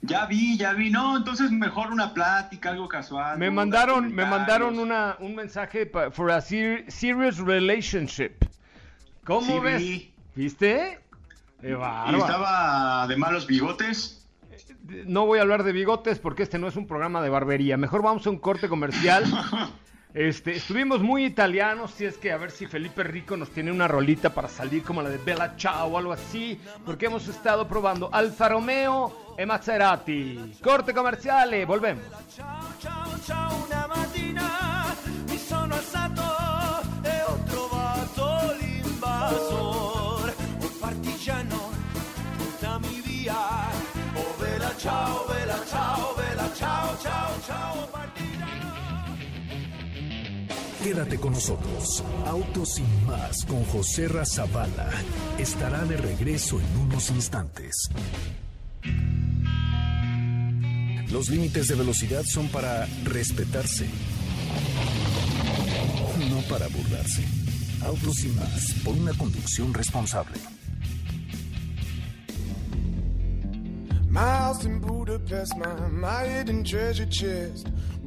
[0.00, 3.36] Ya vi, ya vi, no, entonces mejor una plática, algo casual.
[3.38, 8.44] Me mandaron me mandaron una un mensaje pa- for a ser- serious relationship.
[9.24, 9.80] ¿Cómo Sí, ves?
[9.80, 10.14] vi.
[10.36, 11.00] ¿Viste?
[11.62, 14.14] Y estaba de malos bigotes.
[15.06, 17.76] no voy a hablar de bigotes porque este no es un programa de barbería.
[17.76, 19.24] Mejor vamos a un corte comercial.
[20.14, 23.86] Este, estuvimos muy italianos, si es que a ver si Felipe Rico nos tiene una
[23.86, 28.08] rolita para salir como la de Bella Ciao o algo así, porque hemos estado probando
[28.12, 30.54] Alfa Romeo e Maserati.
[30.62, 32.04] Corte comerciale, volvemos.
[32.34, 33.88] Ciao, ciao, ciao, una
[35.30, 35.38] mi
[50.88, 52.02] Quédate con nosotros.
[52.24, 54.88] Autos sin más con José Razabala
[55.36, 57.90] estará de regreso en unos instantes.
[61.12, 63.86] Los límites de velocidad son para respetarse,
[66.30, 67.22] no para burlarse.
[67.84, 70.38] Autos sin más por una conducción responsable.
[74.14, 77.68] House in Budapest, my, my treasure chest.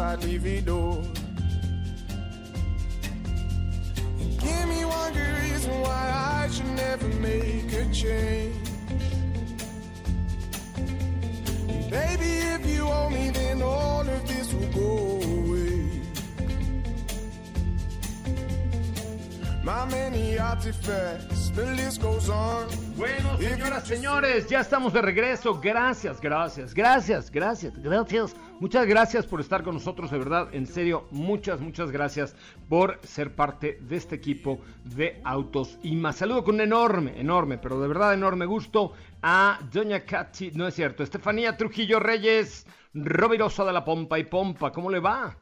[0.00, 1.02] I'd leave it all.
[4.38, 8.56] Give me one good reason why I should never make a change.
[11.90, 16.02] Baby, if you owe me, then all of this will go away.
[19.62, 22.68] My many artifacts, the list goes on.
[22.96, 25.60] Bueno, señoras, señores, ya estamos de regreso.
[25.60, 28.34] Gracias, gracias, gracias, gracias, gracias.
[28.60, 32.36] Muchas gracias por estar con nosotros, de verdad, en serio, muchas, muchas gracias
[32.68, 36.16] por ser parte de este equipo de Autos y más.
[36.16, 38.92] Saludo con un enorme, enorme, pero de verdad enorme gusto
[39.22, 44.70] a Doña Katy, no es cierto, Estefanía Trujillo Reyes, Rovirosa de la Pompa y Pompa,
[44.72, 45.38] ¿cómo le va?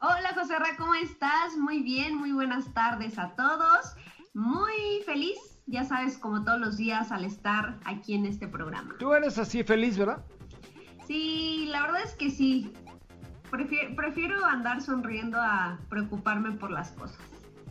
[0.00, 1.54] Hola José Ra, ¿cómo estás?
[1.58, 3.94] Muy bien, muy buenas tardes a todos.
[4.32, 8.96] Muy feliz, ya sabes, como todos los días al estar aquí en este programa.
[8.98, 10.24] Tú eres así feliz, ¿verdad?
[11.08, 12.70] Sí, la verdad es que sí.
[13.50, 17.18] Prefiero, prefiero andar sonriendo a preocuparme por las cosas.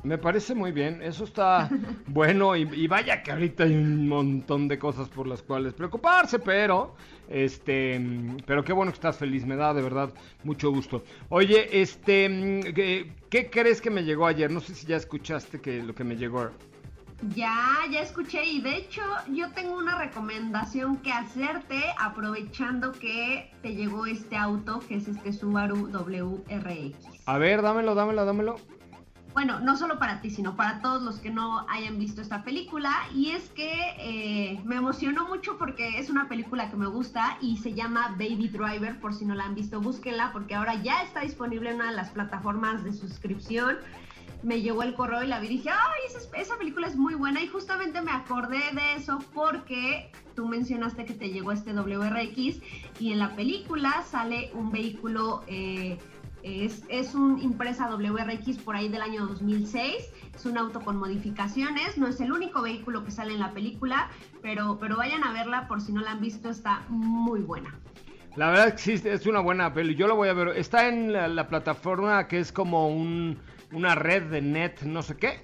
[0.03, 1.69] Me parece muy bien, eso está
[2.07, 6.39] bueno y, y vaya que ahorita hay un montón de cosas por las cuales preocuparse,
[6.39, 6.95] pero
[7.29, 8.01] este,
[8.47, 10.11] pero qué bueno que estás feliz, me da de verdad
[10.43, 11.03] mucho gusto.
[11.29, 12.27] Oye, este,
[12.73, 14.49] ¿qué, qué crees que me llegó ayer?
[14.49, 16.49] No sé si ya escuchaste que lo que me llegó.
[17.35, 19.01] Ya, ya escuché y de hecho
[19.33, 25.33] yo tengo una recomendación que hacerte aprovechando que te llegó este auto, que es este
[25.33, 26.95] Subaru WRX.
[27.25, 28.57] A ver, dámelo, dámelo, dámelo.
[29.33, 32.91] bueno, no solo para ti, sino para todos los que no hayan visto esta película.
[33.13, 37.57] Y es que eh, me emocionó mucho porque es una película que me gusta y
[37.57, 38.99] se llama Baby Driver.
[38.99, 41.95] Por si no la han visto, búsquenla porque ahora ya está disponible en una de
[41.95, 43.77] las plataformas de suscripción.
[44.43, 47.41] Me llegó el correo y la vi y dije, ay, esa, película es muy buena.
[47.41, 52.61] Y justamente me acordé de eso porque tú mencionaste que te llegó este WRX
[52.99, 55.43] y en la película sale un vehículo.
[55.47, 55.97] Eh,
[56.43, 59.95] es, es un impresa WRX por ahí del año 2006.
[60.35, 61.97] Es un auto con modificaciones.
[61.97, 64.09] No es el único vehículo que sale en la película,
[64.41, 66.49] pero, pero vayan a verla por si no la han visto.
[66.49, 67.73] Está muy buena.
[68.37, 69.95] La verdad sí, es una buena peli.
[69.95, 70.49] Yo lo voy a ver.
[70.49, 73.39] Está en la, la plataforma que es como un,
[73.71, 75.39] una red de net, no sé qué.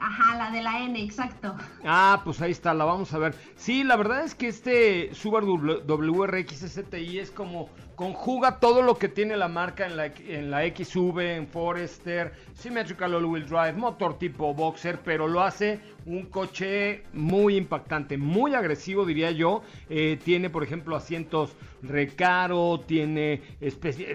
[0.00, 1.56] Ajá, la de la N, exacto.
[1.84, 3.34] Ah, pues ahí está, la vamos a ver.
[3.56, 7.68] Sí, la verdad es que este Subaru WRX STI es como
[7.98, 13.12] conjuga todo lo que tiene la marca en la, en la XV, en Forester, Symmetrical
[13.12, 19.32] All-Wheel Drive, motor tipo Boxer, pero lo hace un coche muy impactante, muy agresivo diría
[19.32, 19.62] yo.
[19.90, 23.42] Eh, tiene, por ejemplo, asientos recaro, tiene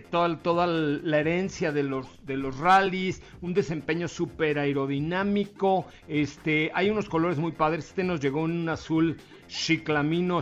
[0.10, 5.88] toda, toda, la herencia de los, de los rallies, un desempeño súper aerodinámico.
[6.08, 7.88] Este, hay unos colores muy padres.
[7.88, 9.18] Este nos llegó en un azul
[9.54, 10.42] chiclamino,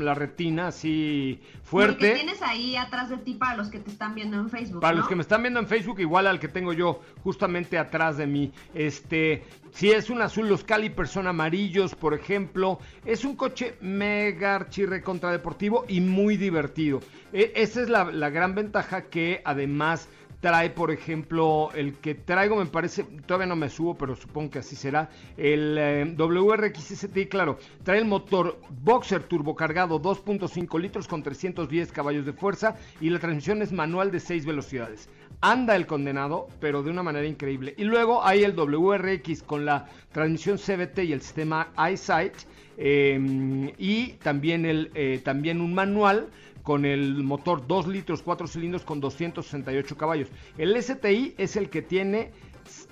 [0.00, 2.06] la retina así fuerte.
[2.06, 4.80] El que tienes ahí atrás de ti para los que te están viendo en Facebook.
[4.80, 5.00] Para ¿no?
[5.00, 8.26] los que me están viendo en Facebook, igual al que tengo yo justamente atrás de
[8.26, 8.52] mí.
[8.74, 9.42] Este,
[9.72, 12.78] si es un azul, los calipers son amarillos, por ejemplo.
[13.04, 17.00] Es un coche mega archirre contradeportivo y muy divertido.
[17.32, 20.08] E esa es la, la gran ventaja que además
[20.40, 24.58] trae, por ejemplo, el que traigo, me parece, todavía no me subo, pero supongo que
[24.60, 31.22] así será, el eh, WRX STI, claro, trae el motor Boxer turbocargado 2.5 litros con
[31.22, 35.08] 310 caballos de fuerza y la transmisión es manual de 6 velocidades.
[35.42, 37.74] Anda el condenado, pero de una manera increíble.
[37.78, 42.34] Y luego hay el WRX con la transmisión CVT y el sistema EyeSight
[42.82, 46.28] eh, y también, el, eh, también un manual
[46.62, 50.28] con el motor 2 litros 4 cilindros con 268 caballos.
[50.58, 52.30] El STI es el que tiene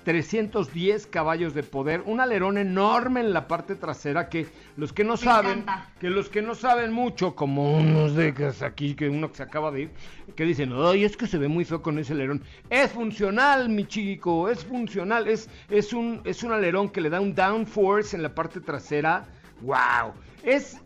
[0.03, 4.47] 310 caballos de poder, un alerón enorme en la parte trasera que
[4.77, 5.93] los que no Me saben, encanta.
[5.99, 9.71] que los que no saben mucho, como unos de aquí, que uno que se acaba
[9.71, 9.91] de ir,
[10.35, 12.41] que dicen, ay, es que se ve muy feo con ese alerón.
[12.69, 17.21] Es funcional, mi chico, es funcional, es, es, un, es un alerón que le da
[17.21, 19.27] un downforce en la parte trasera.
[19.61, 20.13] ¡Wow!
[20.43, 20.79] Es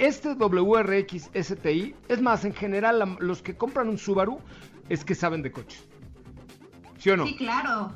[0.00, 4.38] este WRX STI, es más, en general, los que compran un Subaru
[4.88, 5.86] es que saben de coches.
[6.98, 7.26] ¿Sí o no?
[7.26, 7.92] Sí, claro.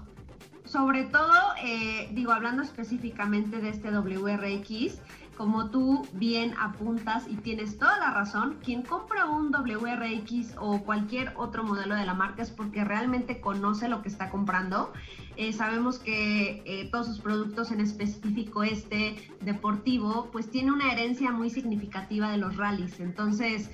[0.67, 1.33] Sobre todo,
[1.63, 5.01] eh, digo, hablando específicamente de este WRX,
[5.37, 11.33] como tú bien apuntas y tienes toda la razón, quien compra un WRX o cualquier
[11.37, 14.93] otro modelo de la marca es porque realmente conoce lo que está comprando.
[15.37, 21.31] Eh, sabemos que eh, todos sus productos, en específico este deportivo, pues tiene una herencia
[21.33, 23.01] muy significativa de los rallies.
[23.01, 23.71] Entonces,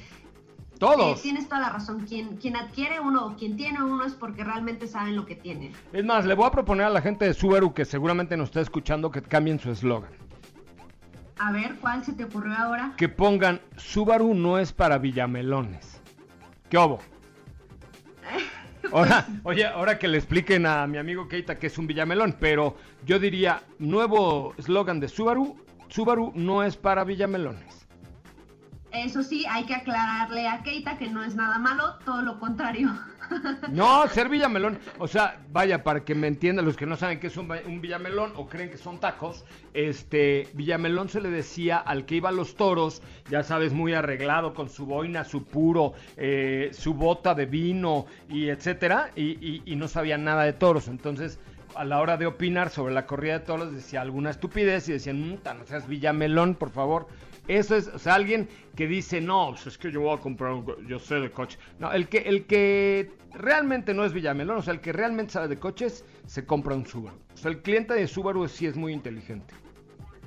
[0.78, 1.18] Todos.
[1.18, 2.06] eh, tienes toda la razón.
[2.06, 5.72] Quien, quien adquiere uno o quien tiene uno es porque realmente saben lo que tienen.
[5.92, 8.62] Es más, le voy a proponer a la gente de Subaru que seguramente nos está
[8.62, 10.10] escuchando que cambien su eslogan.
[11.38, 12.92] A ver, ¿cuál se te ocurrió ahora?
[12.96, 16.00] Que pongan Subaru no es para villamelones.
[16.68, 16.98] ¿Qué obo?
[18.92, 22.76] Ahora, oye, ahora que le expliquen a mi amigo Keita que es un villamelón, pero
[23.04, 25.56] yo diría, nuevo eslogan de Subaru,
[25.88, 27.86] Subaru no es para villamelones.
[28.92, 32.90] Eso sí, hay que aclararle a Keita que no es nada malo, todo lo contrario.
[33.70, 37.28] No, ser villamelón, o sea, vaya, para que me entiendan los que no saben qué
[37.28, 42.04] es un, un villamelón o creen que son tacos, este, villamelón se le decía al
[42.06, 46.70] que iba a los toros, ya sabes, muy arreglado, con su boina, su puro, eh,
[46.72, 51.38] su bota de vino y etcétera, y, y- y no sabía nada de toros, entonces
[51.74, 55.20] a la hora de opinar sobre la corrida de toros decía alguna estupidez y decían,
[55.20, 57.06] "Mm, no seas villamelón, por favor.
[57.48, 60.86] Eso es, o sea, alguien que dice, no, es que yo voy a comprar un,
[60.86, 61.58] yo sé de coche.
[61.78, 65.48] No, el que, el que realmente no es Villamelón, o sea, el que realmente sabe
[65.48, 67.16] de coches, se compra un Subaru.
[67.34, 69.52] O sea, el cliente de Subaru sí es muy inteligente.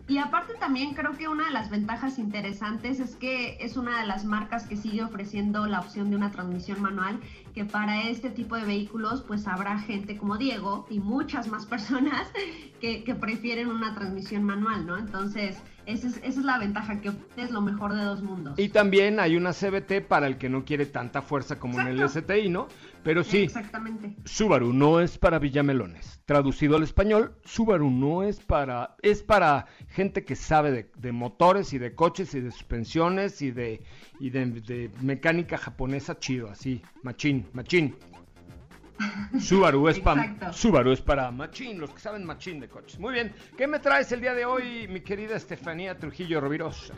[0.07, 4.07] Y aparte también creo que una de las ventajas interesantes es que es una de
[4.07, 7.21] las marcas que sigue ofreciendo la opción de una transmisión manual,
[7.53, 12.27] que para este tipo de vehículos pues habrá gente como Diego y muchas más personas
[12.81, 14.97] que, que prefieren una transmisión manual, ¿no?
[14.97, 18.57] Entonces, esa es, esa es la ventaja, que es lo mejor de dos mundos.
[18.57, 22.09] Y también hay una CBT para el que no quiere tanta fuerza como en el.
[22.09, 22.67] STI, ¿no?
[23.03, 24.15] Pero sí, Exactamente.
[24.25, 26.21] Subaru no es para villamelones.
[26.25, 28.95] Traducido al español, Subaru no es para...
[29.01, 33.51] Es para gente que sabe de, de motores y de coches y de suspensiones y
[33.51, 33.83] de,
[34.19, 36.81] y de, de mecánica japonesa chido, así.
[37.03, 37.95] Machín, machín.
[39.39, 40.53] Subaru es, para.
[40.53, 42.99] Subaru es para machín, los que saben machín de coches.
[42.99, 46.93] Muy bien, ¿qué me traes el día de hoy, mi querida Estefanía Trujillo Rovirosa?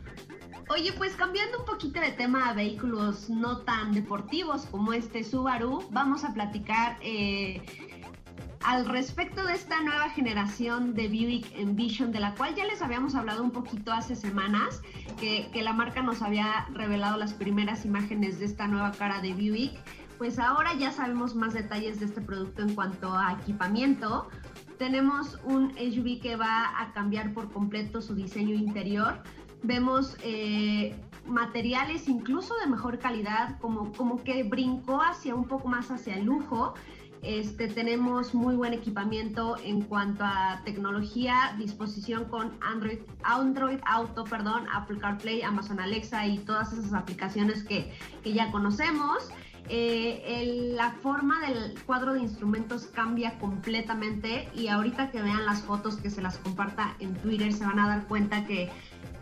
[0.68, 5.88] Oye, pues cambiando un poquito de tema a vehículos no tan deportivos como este Subaru,
[5.92, 7.62] vamos a platicar eh,
[8.64, 13.14] al respecto de esta nueva generación de Buick Envision, de la cual ya les habíamos
[13.14, 14.82] hablado un poquito hace semanas,
[15.20, 19.34] que, que la marca nos había revelado las primeras imágenes de esta nueva cara de
[19.34, 19.80] Buick.
[20.18, 24.30] Pues ahora ya sabemos más detalles de este producto en cuanto a equipamiento.
[24.80, 29.22] Tenemos un SUV que va a cambiar por completo su diseño interior.
[29.66, 30.96] Vemos eh,
[31.26, 36.26] materiales incluso de mejor calidad, como, como que brincó hacia un poco más hacia el
[36.26, 36.76] lujo.
[37.24, 44.68] Este, tenemos muy buen equipamiento en cuanto a tecnología, disposición con Android, Android Auto, perdón,
[44.72, 47.92] Apple CarPlay, Amazon Alexa y todas esas aplicaciones que,
[48.24, 49.30] que ya conocemos.
[49.68, 55.96] Eh, la forma del cuadro de instrumentos cambia completamente y ahorita que vean las fotos
[55.96, 58.70] que se las comparta en Twitter se van a dar cuenta que,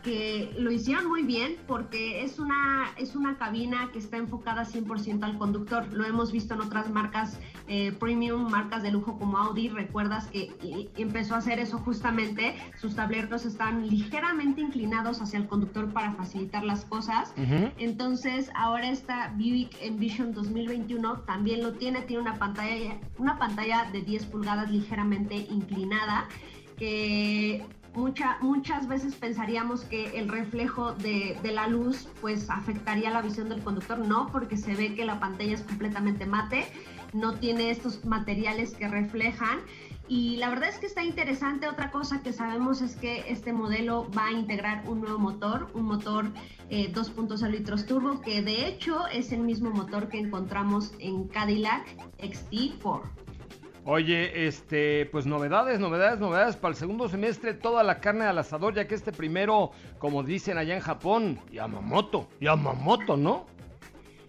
[0.03, 5.23] que lo hicieron muy bien porque es una, es una cabina que está enfocada 100%
[5.23, 5.87] al conductor.
[5.93, 9.69] Lo hemos visto en otras marcas eh, premium, marcas de lujo como Audi.
[9.69, 12.55] Recuerdas que y- empezó a hacer eso justamente.
[12.79, 17.33] Sus tableros están ligeramente inclinados hacia el conductor para facilitar las cosas.
[17.77, 24.01] Entonces, ahora esta Buick Envision 2021 también lo tiene, tiene una pantalla, una pantalla de
[24.01, 26.27] 10 pulgadas ligeramente inclinada,
[26.77, 27.65] que
[27.95, 33.49] mucha, muchas veces pensaríamos que el reflejo de, de la luz pues afectaría la visión
[33.49, 36.65] del conductor, no, porque se ve que la pantalla es completamente mate,
[37.13, 39.59] no tiene estos materiales que reflejan.
[40.07, 41.67] Y la verdad es que está interesante.
[41.69, 45.85] Otra cosa que sabemos es que este modelo va a integrar un nuevo motor, un
[45.85, 46.25] motor
[46.69, 51.87] eh, 2.0 litros turbo, que de hecho es el mismo motor que encontramos en Cadillac
[52.19, 53.22] XT4.
[53.85, 58.73] Oye, este, pues novedades, novedades, novedades para el segundo semestre, toda la carne al asador,
[58.73, 63.45] ya que este primero, como dicen allá en Japón, Yamamoto, Yamamoto, ¿no?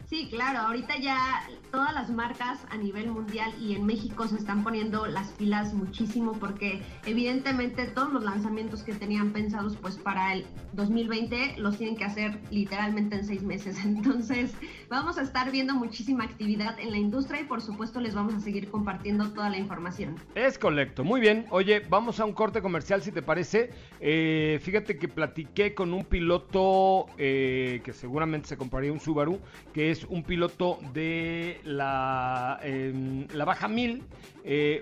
[0.08, 4.62] Sí, claro, ahorita ya todas las marcas a nivel mundial y en México se están
[4.62, 10.46] poniendo las pilas muchísimo porque evidentemente todos los lanzamientos que tenían pensados pues para el
[10.74, 13.78] 2020 los tienen que hacer literalmente en seis meses.
[13.84, 14.52] Entonces
[14.88, 18.40] vamos a estar viendo muchísima actividad en la industria y por supuesto les vamos a
[18.40, 20.16] seguir compartiendo toda la información.
[20.34, 21.46] Es correcto, muy bien.
[21.50, 23.70] Oye, vamos a un corte comercial si te parece.
[24.00, 29.40] Eh, fíjate que platiqué con un piloto eh, que seguramente se compraría un Subaru,
[29.72, 34.02] que es un piloto de la, em, la Baja 1000
[34.44, 34.80] eh,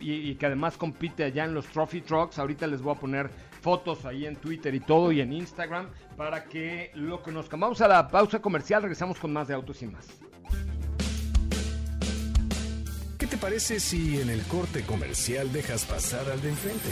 [0.00, 2.38] y que además compite allá en los Trophy Trucks.
[2.38, 3.30] Ahorita les voy a poner
[3.60, 7.58] fotos ahí en Twitter y todo y en Instagram para que lo conozcan.
[7.58, 10.06] Vamos a la pausa comercial, regresamos con más de Autos y más.
[13.18, 16.90] ¿Qué te parece si en el corte comercial dejas pasar al de enfrente?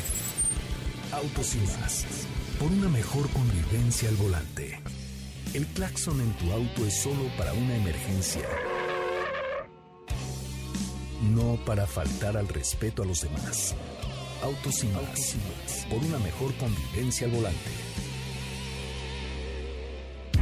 [1.12, 2.26] Autos y más.
[2.58, 4.80] Por una mejor convivencia al volante.
[5.54, 8.48] El claxon en tu auto es solo para una emergencia.
[11.30, 13.74] No para faltar al respeto a los demás.
[14.42, 15.36] Autos y más.
[15.90, 17.91] Por una mejor convivencia al volante.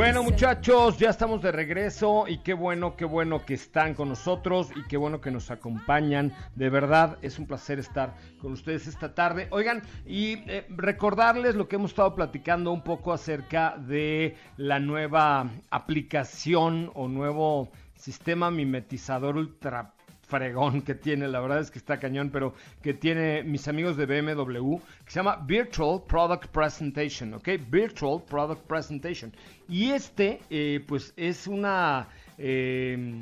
[0.00, 4.70] Bueno muchachos, ya estamos de regreso y qué bueno, qué bueno que están con nosotros
[4.74, 6.32] y qué bueno que nos acompañan.
[6.54, 9.48] De verdad es un placer estar con ustedes esta tarde.
[9.50, 15.50] Oigan, y eh, recordarles lo que hemos estado platicando un poco acerca de la nueva
[15.70, 19.92] aplicación o nuevo sistema mimetizador ultra
[20.30, 24.06] fregón que tiene, la verdad es que está cañón, pero que tiene mis amigos de
[24.06, 27.48] BMW, que se llama Virtual Product Presentation, ¿ok?
[27.68, 29.32] Virtual Product Presentation.
[29.68, 32.08] Y este, eh, pues es una,
[32.38, 33.20] eh,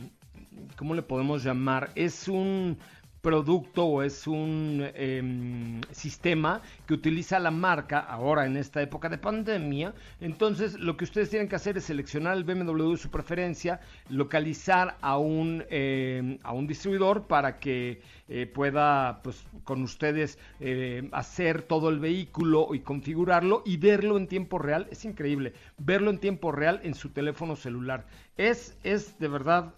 [0.76, 1.90] ¿cómo le podemos llamar?
[1.94, 2.78] Es un
[3.20, 9.18] producto o es un em, sistema que utiliza la marca ahora en esta época de
[9.18, 9.94] pandemia.
[10.20, 14.96] Entonces lo que ustedes tienen que hacer es seleccionar el BMW de su preferencia, localizar
[15.00, 21.62] a un, em, a un distribuidor para que eh, pueda pues, con ustedes eh, hacer
[21.62, 24.86] todo el vehículo y configurarlo y verlo en tiempo real.
[24.90, 28.06] Es increíble verlo en tiempo real en su teléfono celular.
[28.36, 29.74] Es, es de verdad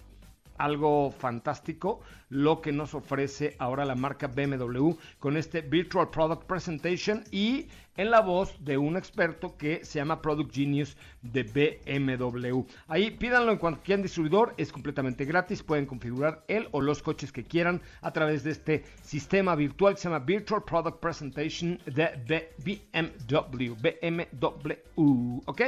[0.61, 7.25] algo fantástico lo que nos ofrece ahora la marca BMW con este Virtual Product Presentation
[7.33, 12.61] y en la voz de un experto que se llama Product Genius de BMW.
[12.89, 17.45] Ahí pídanlo en cualquier distribuidor, es completamente gratis, pueden configurar él o los coches que
[17.45, 23.75] quieran a través de este sistema virtual que se llama Virtual Product Presentation de BMW.
[23.75, 25.63] BMW, ¿ok?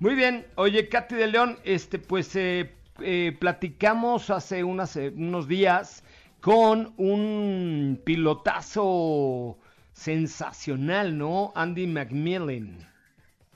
[0.00, 2.70] Muy bien, oye Katy de León, este pues eh,
[3.00, 6.04] eh, platicamos hace unas, eh, unos días
[6.40, 9.58] con un pilotazo
[9.92, 11.52] sensacional, ¿no?
[11.54, 12.78] Andy McMillan.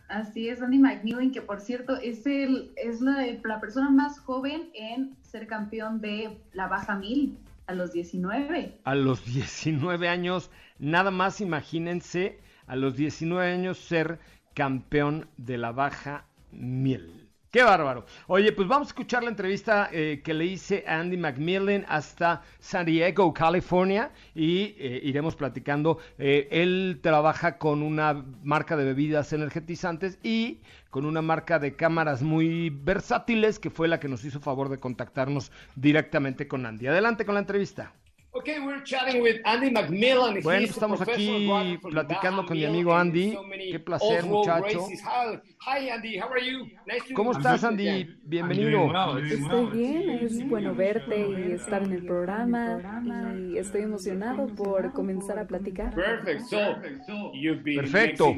[0.08, 4.70] Así es, Andy McMillan, que por cierto es, el, es la, la persona más joven
[4.74, 8.80] en ser campeón de la baja mil a los 19.
[8.84, 14.18] A los 19 años, nada más imagínense, a los 19 años ser
[14.54, 17.21] campeón de la baja mil.
[17.52, 18.06] Qué bárbaro.
[18.28, 22.40] Oye, pues vamos a escuchar la entrevista eh, que le hice a Andy McMillan hasta
[22.58, 25.98] San Diego, California, y eh, iremos platicando.
[26.16, 32.22] Eh, él trabaja con una marca de bebidas energetizantes y con una marca de cámaras
[32.22, 36.86] muy versátiles, que fue la que nos hizo favor de contactarnos directamente con Andy.
[36.86, 37.92] Adelante con la entrevista.
[38.34, 40.42] Okay, we're chatting with Andy McMillan.
[40.42, 43.36] Bueno, He's estamos aquí platicando con mi amigo and Andy.
[43.70, 44.86] Qué placer, muchacho.
[45.66, 46.18] Hi, Andy.
[46.18, 46.64] How are you?
[46.86, 48.08] Nice to ¿Cómo estás, Andy?
[48.24, 48.90] Bienvenido.
[49.18, 52.80] Estoy bien, es bueno verte y estar en el programa
[53.38, 55.94] y estoy emocionado por comenzar a platicar.
[55.94, 56.40] Perfect.
[56.48, 58.34] So, you've been Perfecto.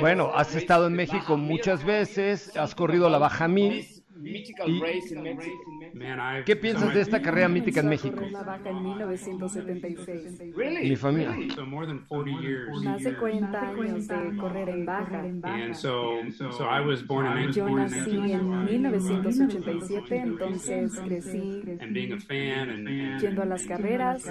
[0.00, 3.86] Bueno, has estado en México muchas veces, has corrido la Baja Mil.
[4.16, 6.44] Mythical Y- race in Mexico.
[6.46, 8.20] ¿Qué piensas de esta carrera mítica en México?
[8.30, 10.38] la baja en 1976.
[10.56, 10.88] Really?
[10.90, 11.34] Mi familia.
[11.54, 12.82] So more than 40 years.
[12.82, 15.20] Más de 40 años de correr en baja.
[15.44, 21.92] And so, so I was born in Yo 19- nací en 1987, entonces crecí and
[21.92, 24.22] being a fan and, and yendo a las carreras,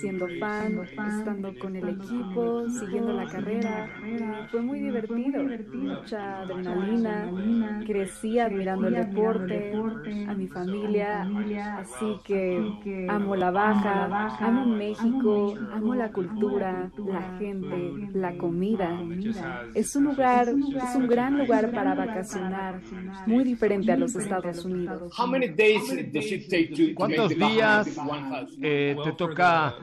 [0.00, 3.88] siendo fan, estando con el equipo, siguiendo la carrera.
[4.50, 5.42] Fue muy divertido,
[5.72, 7.82] mucha adrenalina.
[7.86, 9.72] Crecí admirando el deporte,
[10.28, 11.28] a mi familia,
[11.78, 18.98] así que amo la baja, amo México, amo la cultura, la gente, la comida.
[19.74, 22.80] Es un lugar, es un gran lugar para vacacionar,
[23.26, 25.14] muy diferente a los Estados Unidos.
[26.94, 28.48] ¿Cuántos días Mil 1000?
[28.62, 29.74] eh, te toca,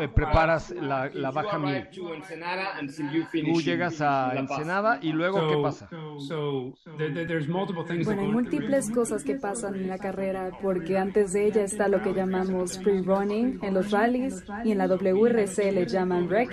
[0.00, 1.84] eh, preparas la, la Baja Mil?
[1.92, 4.32] Tú llegas a.
[4.36, 5.88] Ensenada y luego, ¿qué so, pasa?
[6.18, 9.98] so there, there- there's multiple things Bueno, that hay múltiples cosas que pasan en la
[9.98, 14.78] carrera porque antes de ella está lo que llamamos pre-running en los rallies y en
[14.78, 16.50] la WRC le llaman mark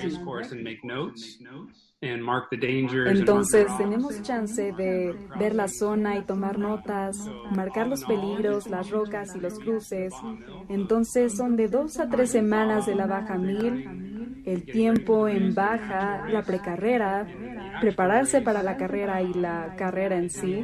[3.08, 7.18] Entonces tenemos chance de ver la zona y tomar notas,
[7.52, 10.14] marcar los peligros, las rocas y los cruces.
[10.70, 14.17] Entonces son de dos a tres semanas de la baja mil,
[14.48, 17.28] el tiempo en baja, la precarrera,
[17.82, 20.64] prepararse para la carrera y la carrera en sí.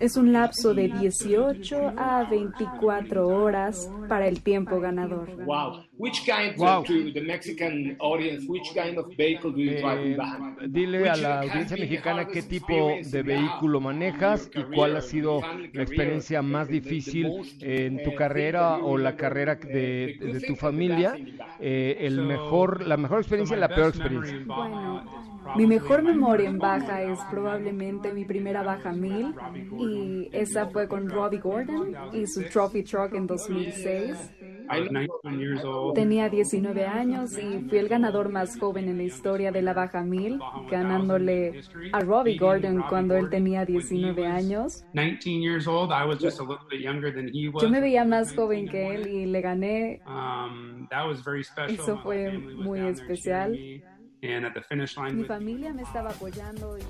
[0.00, 5.30] Es un lapso de 18 a 24 horas para el tiempo ganador.
[5.44, 5.85] Wow.
[5.98, 6.84] Which kind Wow.
[6.84, 10.56] to the Mexican audience, which kind of vehicle do you drive in Eh, Baja?
[10.68, 15.46] dile a la audiencia mexicana qué tipo de vehículo manejas y cuál ha sido la
[15.46, 20.40] career, experiencia más difícil most, en tu eh, carrera o la carrera eh, de, de
[20.40, 21.14] tu familia,
[21.60, 24.38] eh, el So- mejor, la mejor experiencia y so la peor experiencia.
[24.44, 25.26] Bueno,
[25.56, 29.32] Mi mejor memoria en baja es probablemente mi primera baja mil
[29.78, 34.32] y esa fue con Robbie Gordon y su Trophy Truck en 2006.
[34.68, 35.94] I was 19 years old.
[35.94, 40.02] Tenía 19 años y fui el ganador más joven en la historia de la baja
[40.02, 40.38] mil,
[40.70, 41.60] ganándole
[41.92, 44.84] a Robbie Gordon cuando él tenía 19 años.
[44.94, 45.92] 19 years old.
[45.92, 47.62] I was just a little bit younger than he was.
[47.62, 50.00] Yo me veía más joven que él y le gané.
[50.06, 51.74] Um, that was very special.
[51.74, 53.52] Eso fue muy especial.
[53.52, 53.96] cheering me.
[54.22, 56.82] And at the finish line Mi familia me estaba apoyando y...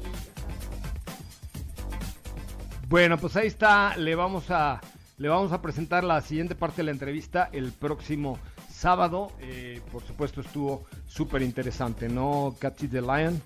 [2.88, 4.80] Bueno, pues ahí está, le vamos a
[5.18, 8.38] le vamos a presentar la siguiente parte de la entrevista el próximo
[8.70, 9.32] sábado.
[9.40, 13.40] Eh, por supuesto estuvo súper interesante, ¿no, Katy the Lion?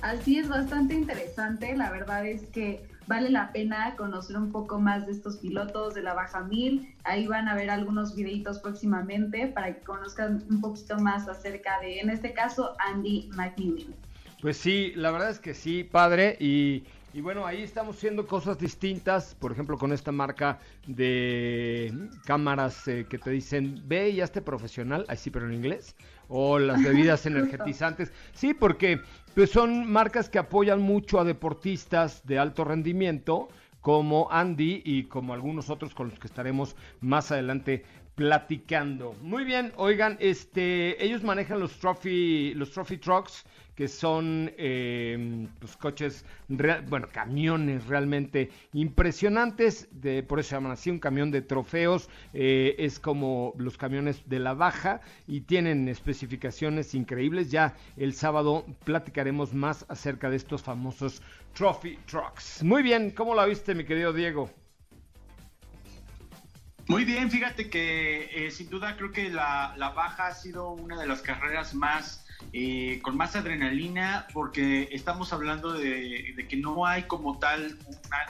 [0.00, 5.06] Así es bastante interesante, la verdad es que vale la pena conocer un poco más
[5.06, 6.94] de estos pilotos de la Baja 1000.
[7.04, 12.00] Ahí van a ver algunos videitos próximamente para que conozcan un poquito más acerca de,
[12.00, 13.94] en este caso, Andy McNeil.
[14.40, 16.36] Pues sí, la verdad es que sí, padre.
[16.40, 16.84] Y,
[17.14, 19.34] y bueno, ahí estamos haciendo cosas distintas.
[19.34, 21.92] Por ejemplo, con esta marca de
[22.24, 25.04] cámaras eh, que te dicen, ve y hazte profesional.
[25.08, 25.94] Ahí sí, pero en inglés.
[26.28, 28.12] O las bebidas energetizantes.
[28.32, 29.00] Sí, porque
[29.34, 33.48] pues, son marcas que apoyan mucho a deportistas de alto rendimiento
[33.82, 37.84] como Andy y como algunos otros con los que estaremos más adelante
[38.14, 39.14] platicando.
[39.20, 43.44] Muy bien, oigan, este, ellos manejan los trophy, los trophy trucks,
[43.88, 50.98] son eh, pues, coches, bueno, camiones realmente impresionantes, de, por eso se llaman así, un
[50.98, 57.50] camión de trofeos, eh, es como los camiones de la baja y tienen especificaciones increíbles.
[57.50, 61.22] Ya el sábado platicaremos más acerca de estos famosos
[61.54, 62.62] trophy trucks.
[62.62, 64.50] Muy bien, ¿cómo la viste, mi querido Diego?
[66.88, 71.00] Muy bien, fíjate que eh, sin duda creo que la, la baja ha sido una
[71.00, 72.21] de las carreras más
[72.52, 77.78] eh, con más adrenalina porque estamos hablando de, que no hay como tal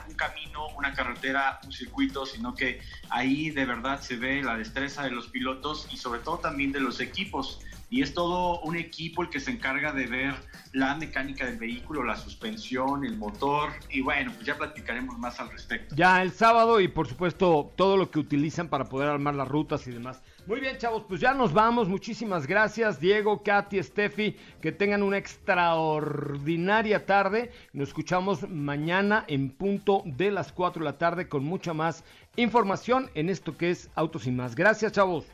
[0.07, 5.03] un camino, una carretera, un circuito, sino que ahí de verdad se ve la destreza
[5.03, 7.59] de los pilotos y sobre todo también de los equipos.
[7.89, 10.33] Y es todo un equipo el que se encarga de ver
[10.71, 15.51] la mecánica del vehículo, la suspensión, el motor y bueno, pues ya platicaremos más al
[15.51, 15.95] respecto.
[15.95, 19.85] Ya el sábado y por supuesto todo lo que utilizan para poder armar las rutas
[19.85, 20.21] y demás.
[20.45, 21.87] Muy bien, chavos, pues ya nos vamos.
[21.87, 24.35] Muchísimas gracias, Diego, Katy, Steffi.
[24.61, 27.51] Que tengan una extraordinaria tarde.
[27.71, 32.03] Nos escuchamos mañana en punto de las 4 de la tarde con mucha más
[32.35, 34.53] información en esto que es Autos y más.
[34.53, 35.25] Gracias, chavos.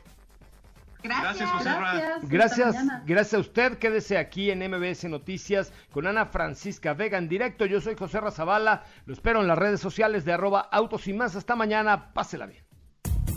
[1.02, 1.50] Gracias.
[1.64, 2.28] Gracias.
[2.28, 3.78] Gracias, gracias a usted.
[3.78, 7.66] Quédese aquí en MBS Noticias con Ana Francisca Vega en directo.
[7.66, 8.84] Yo soy José Razabala.
[9.06, 11.34] Lo espero en las redes sociales de arroba autos y más.
[11.34, 12.12] Hasta mañana.
[12.12, 12.69] Pásela bien.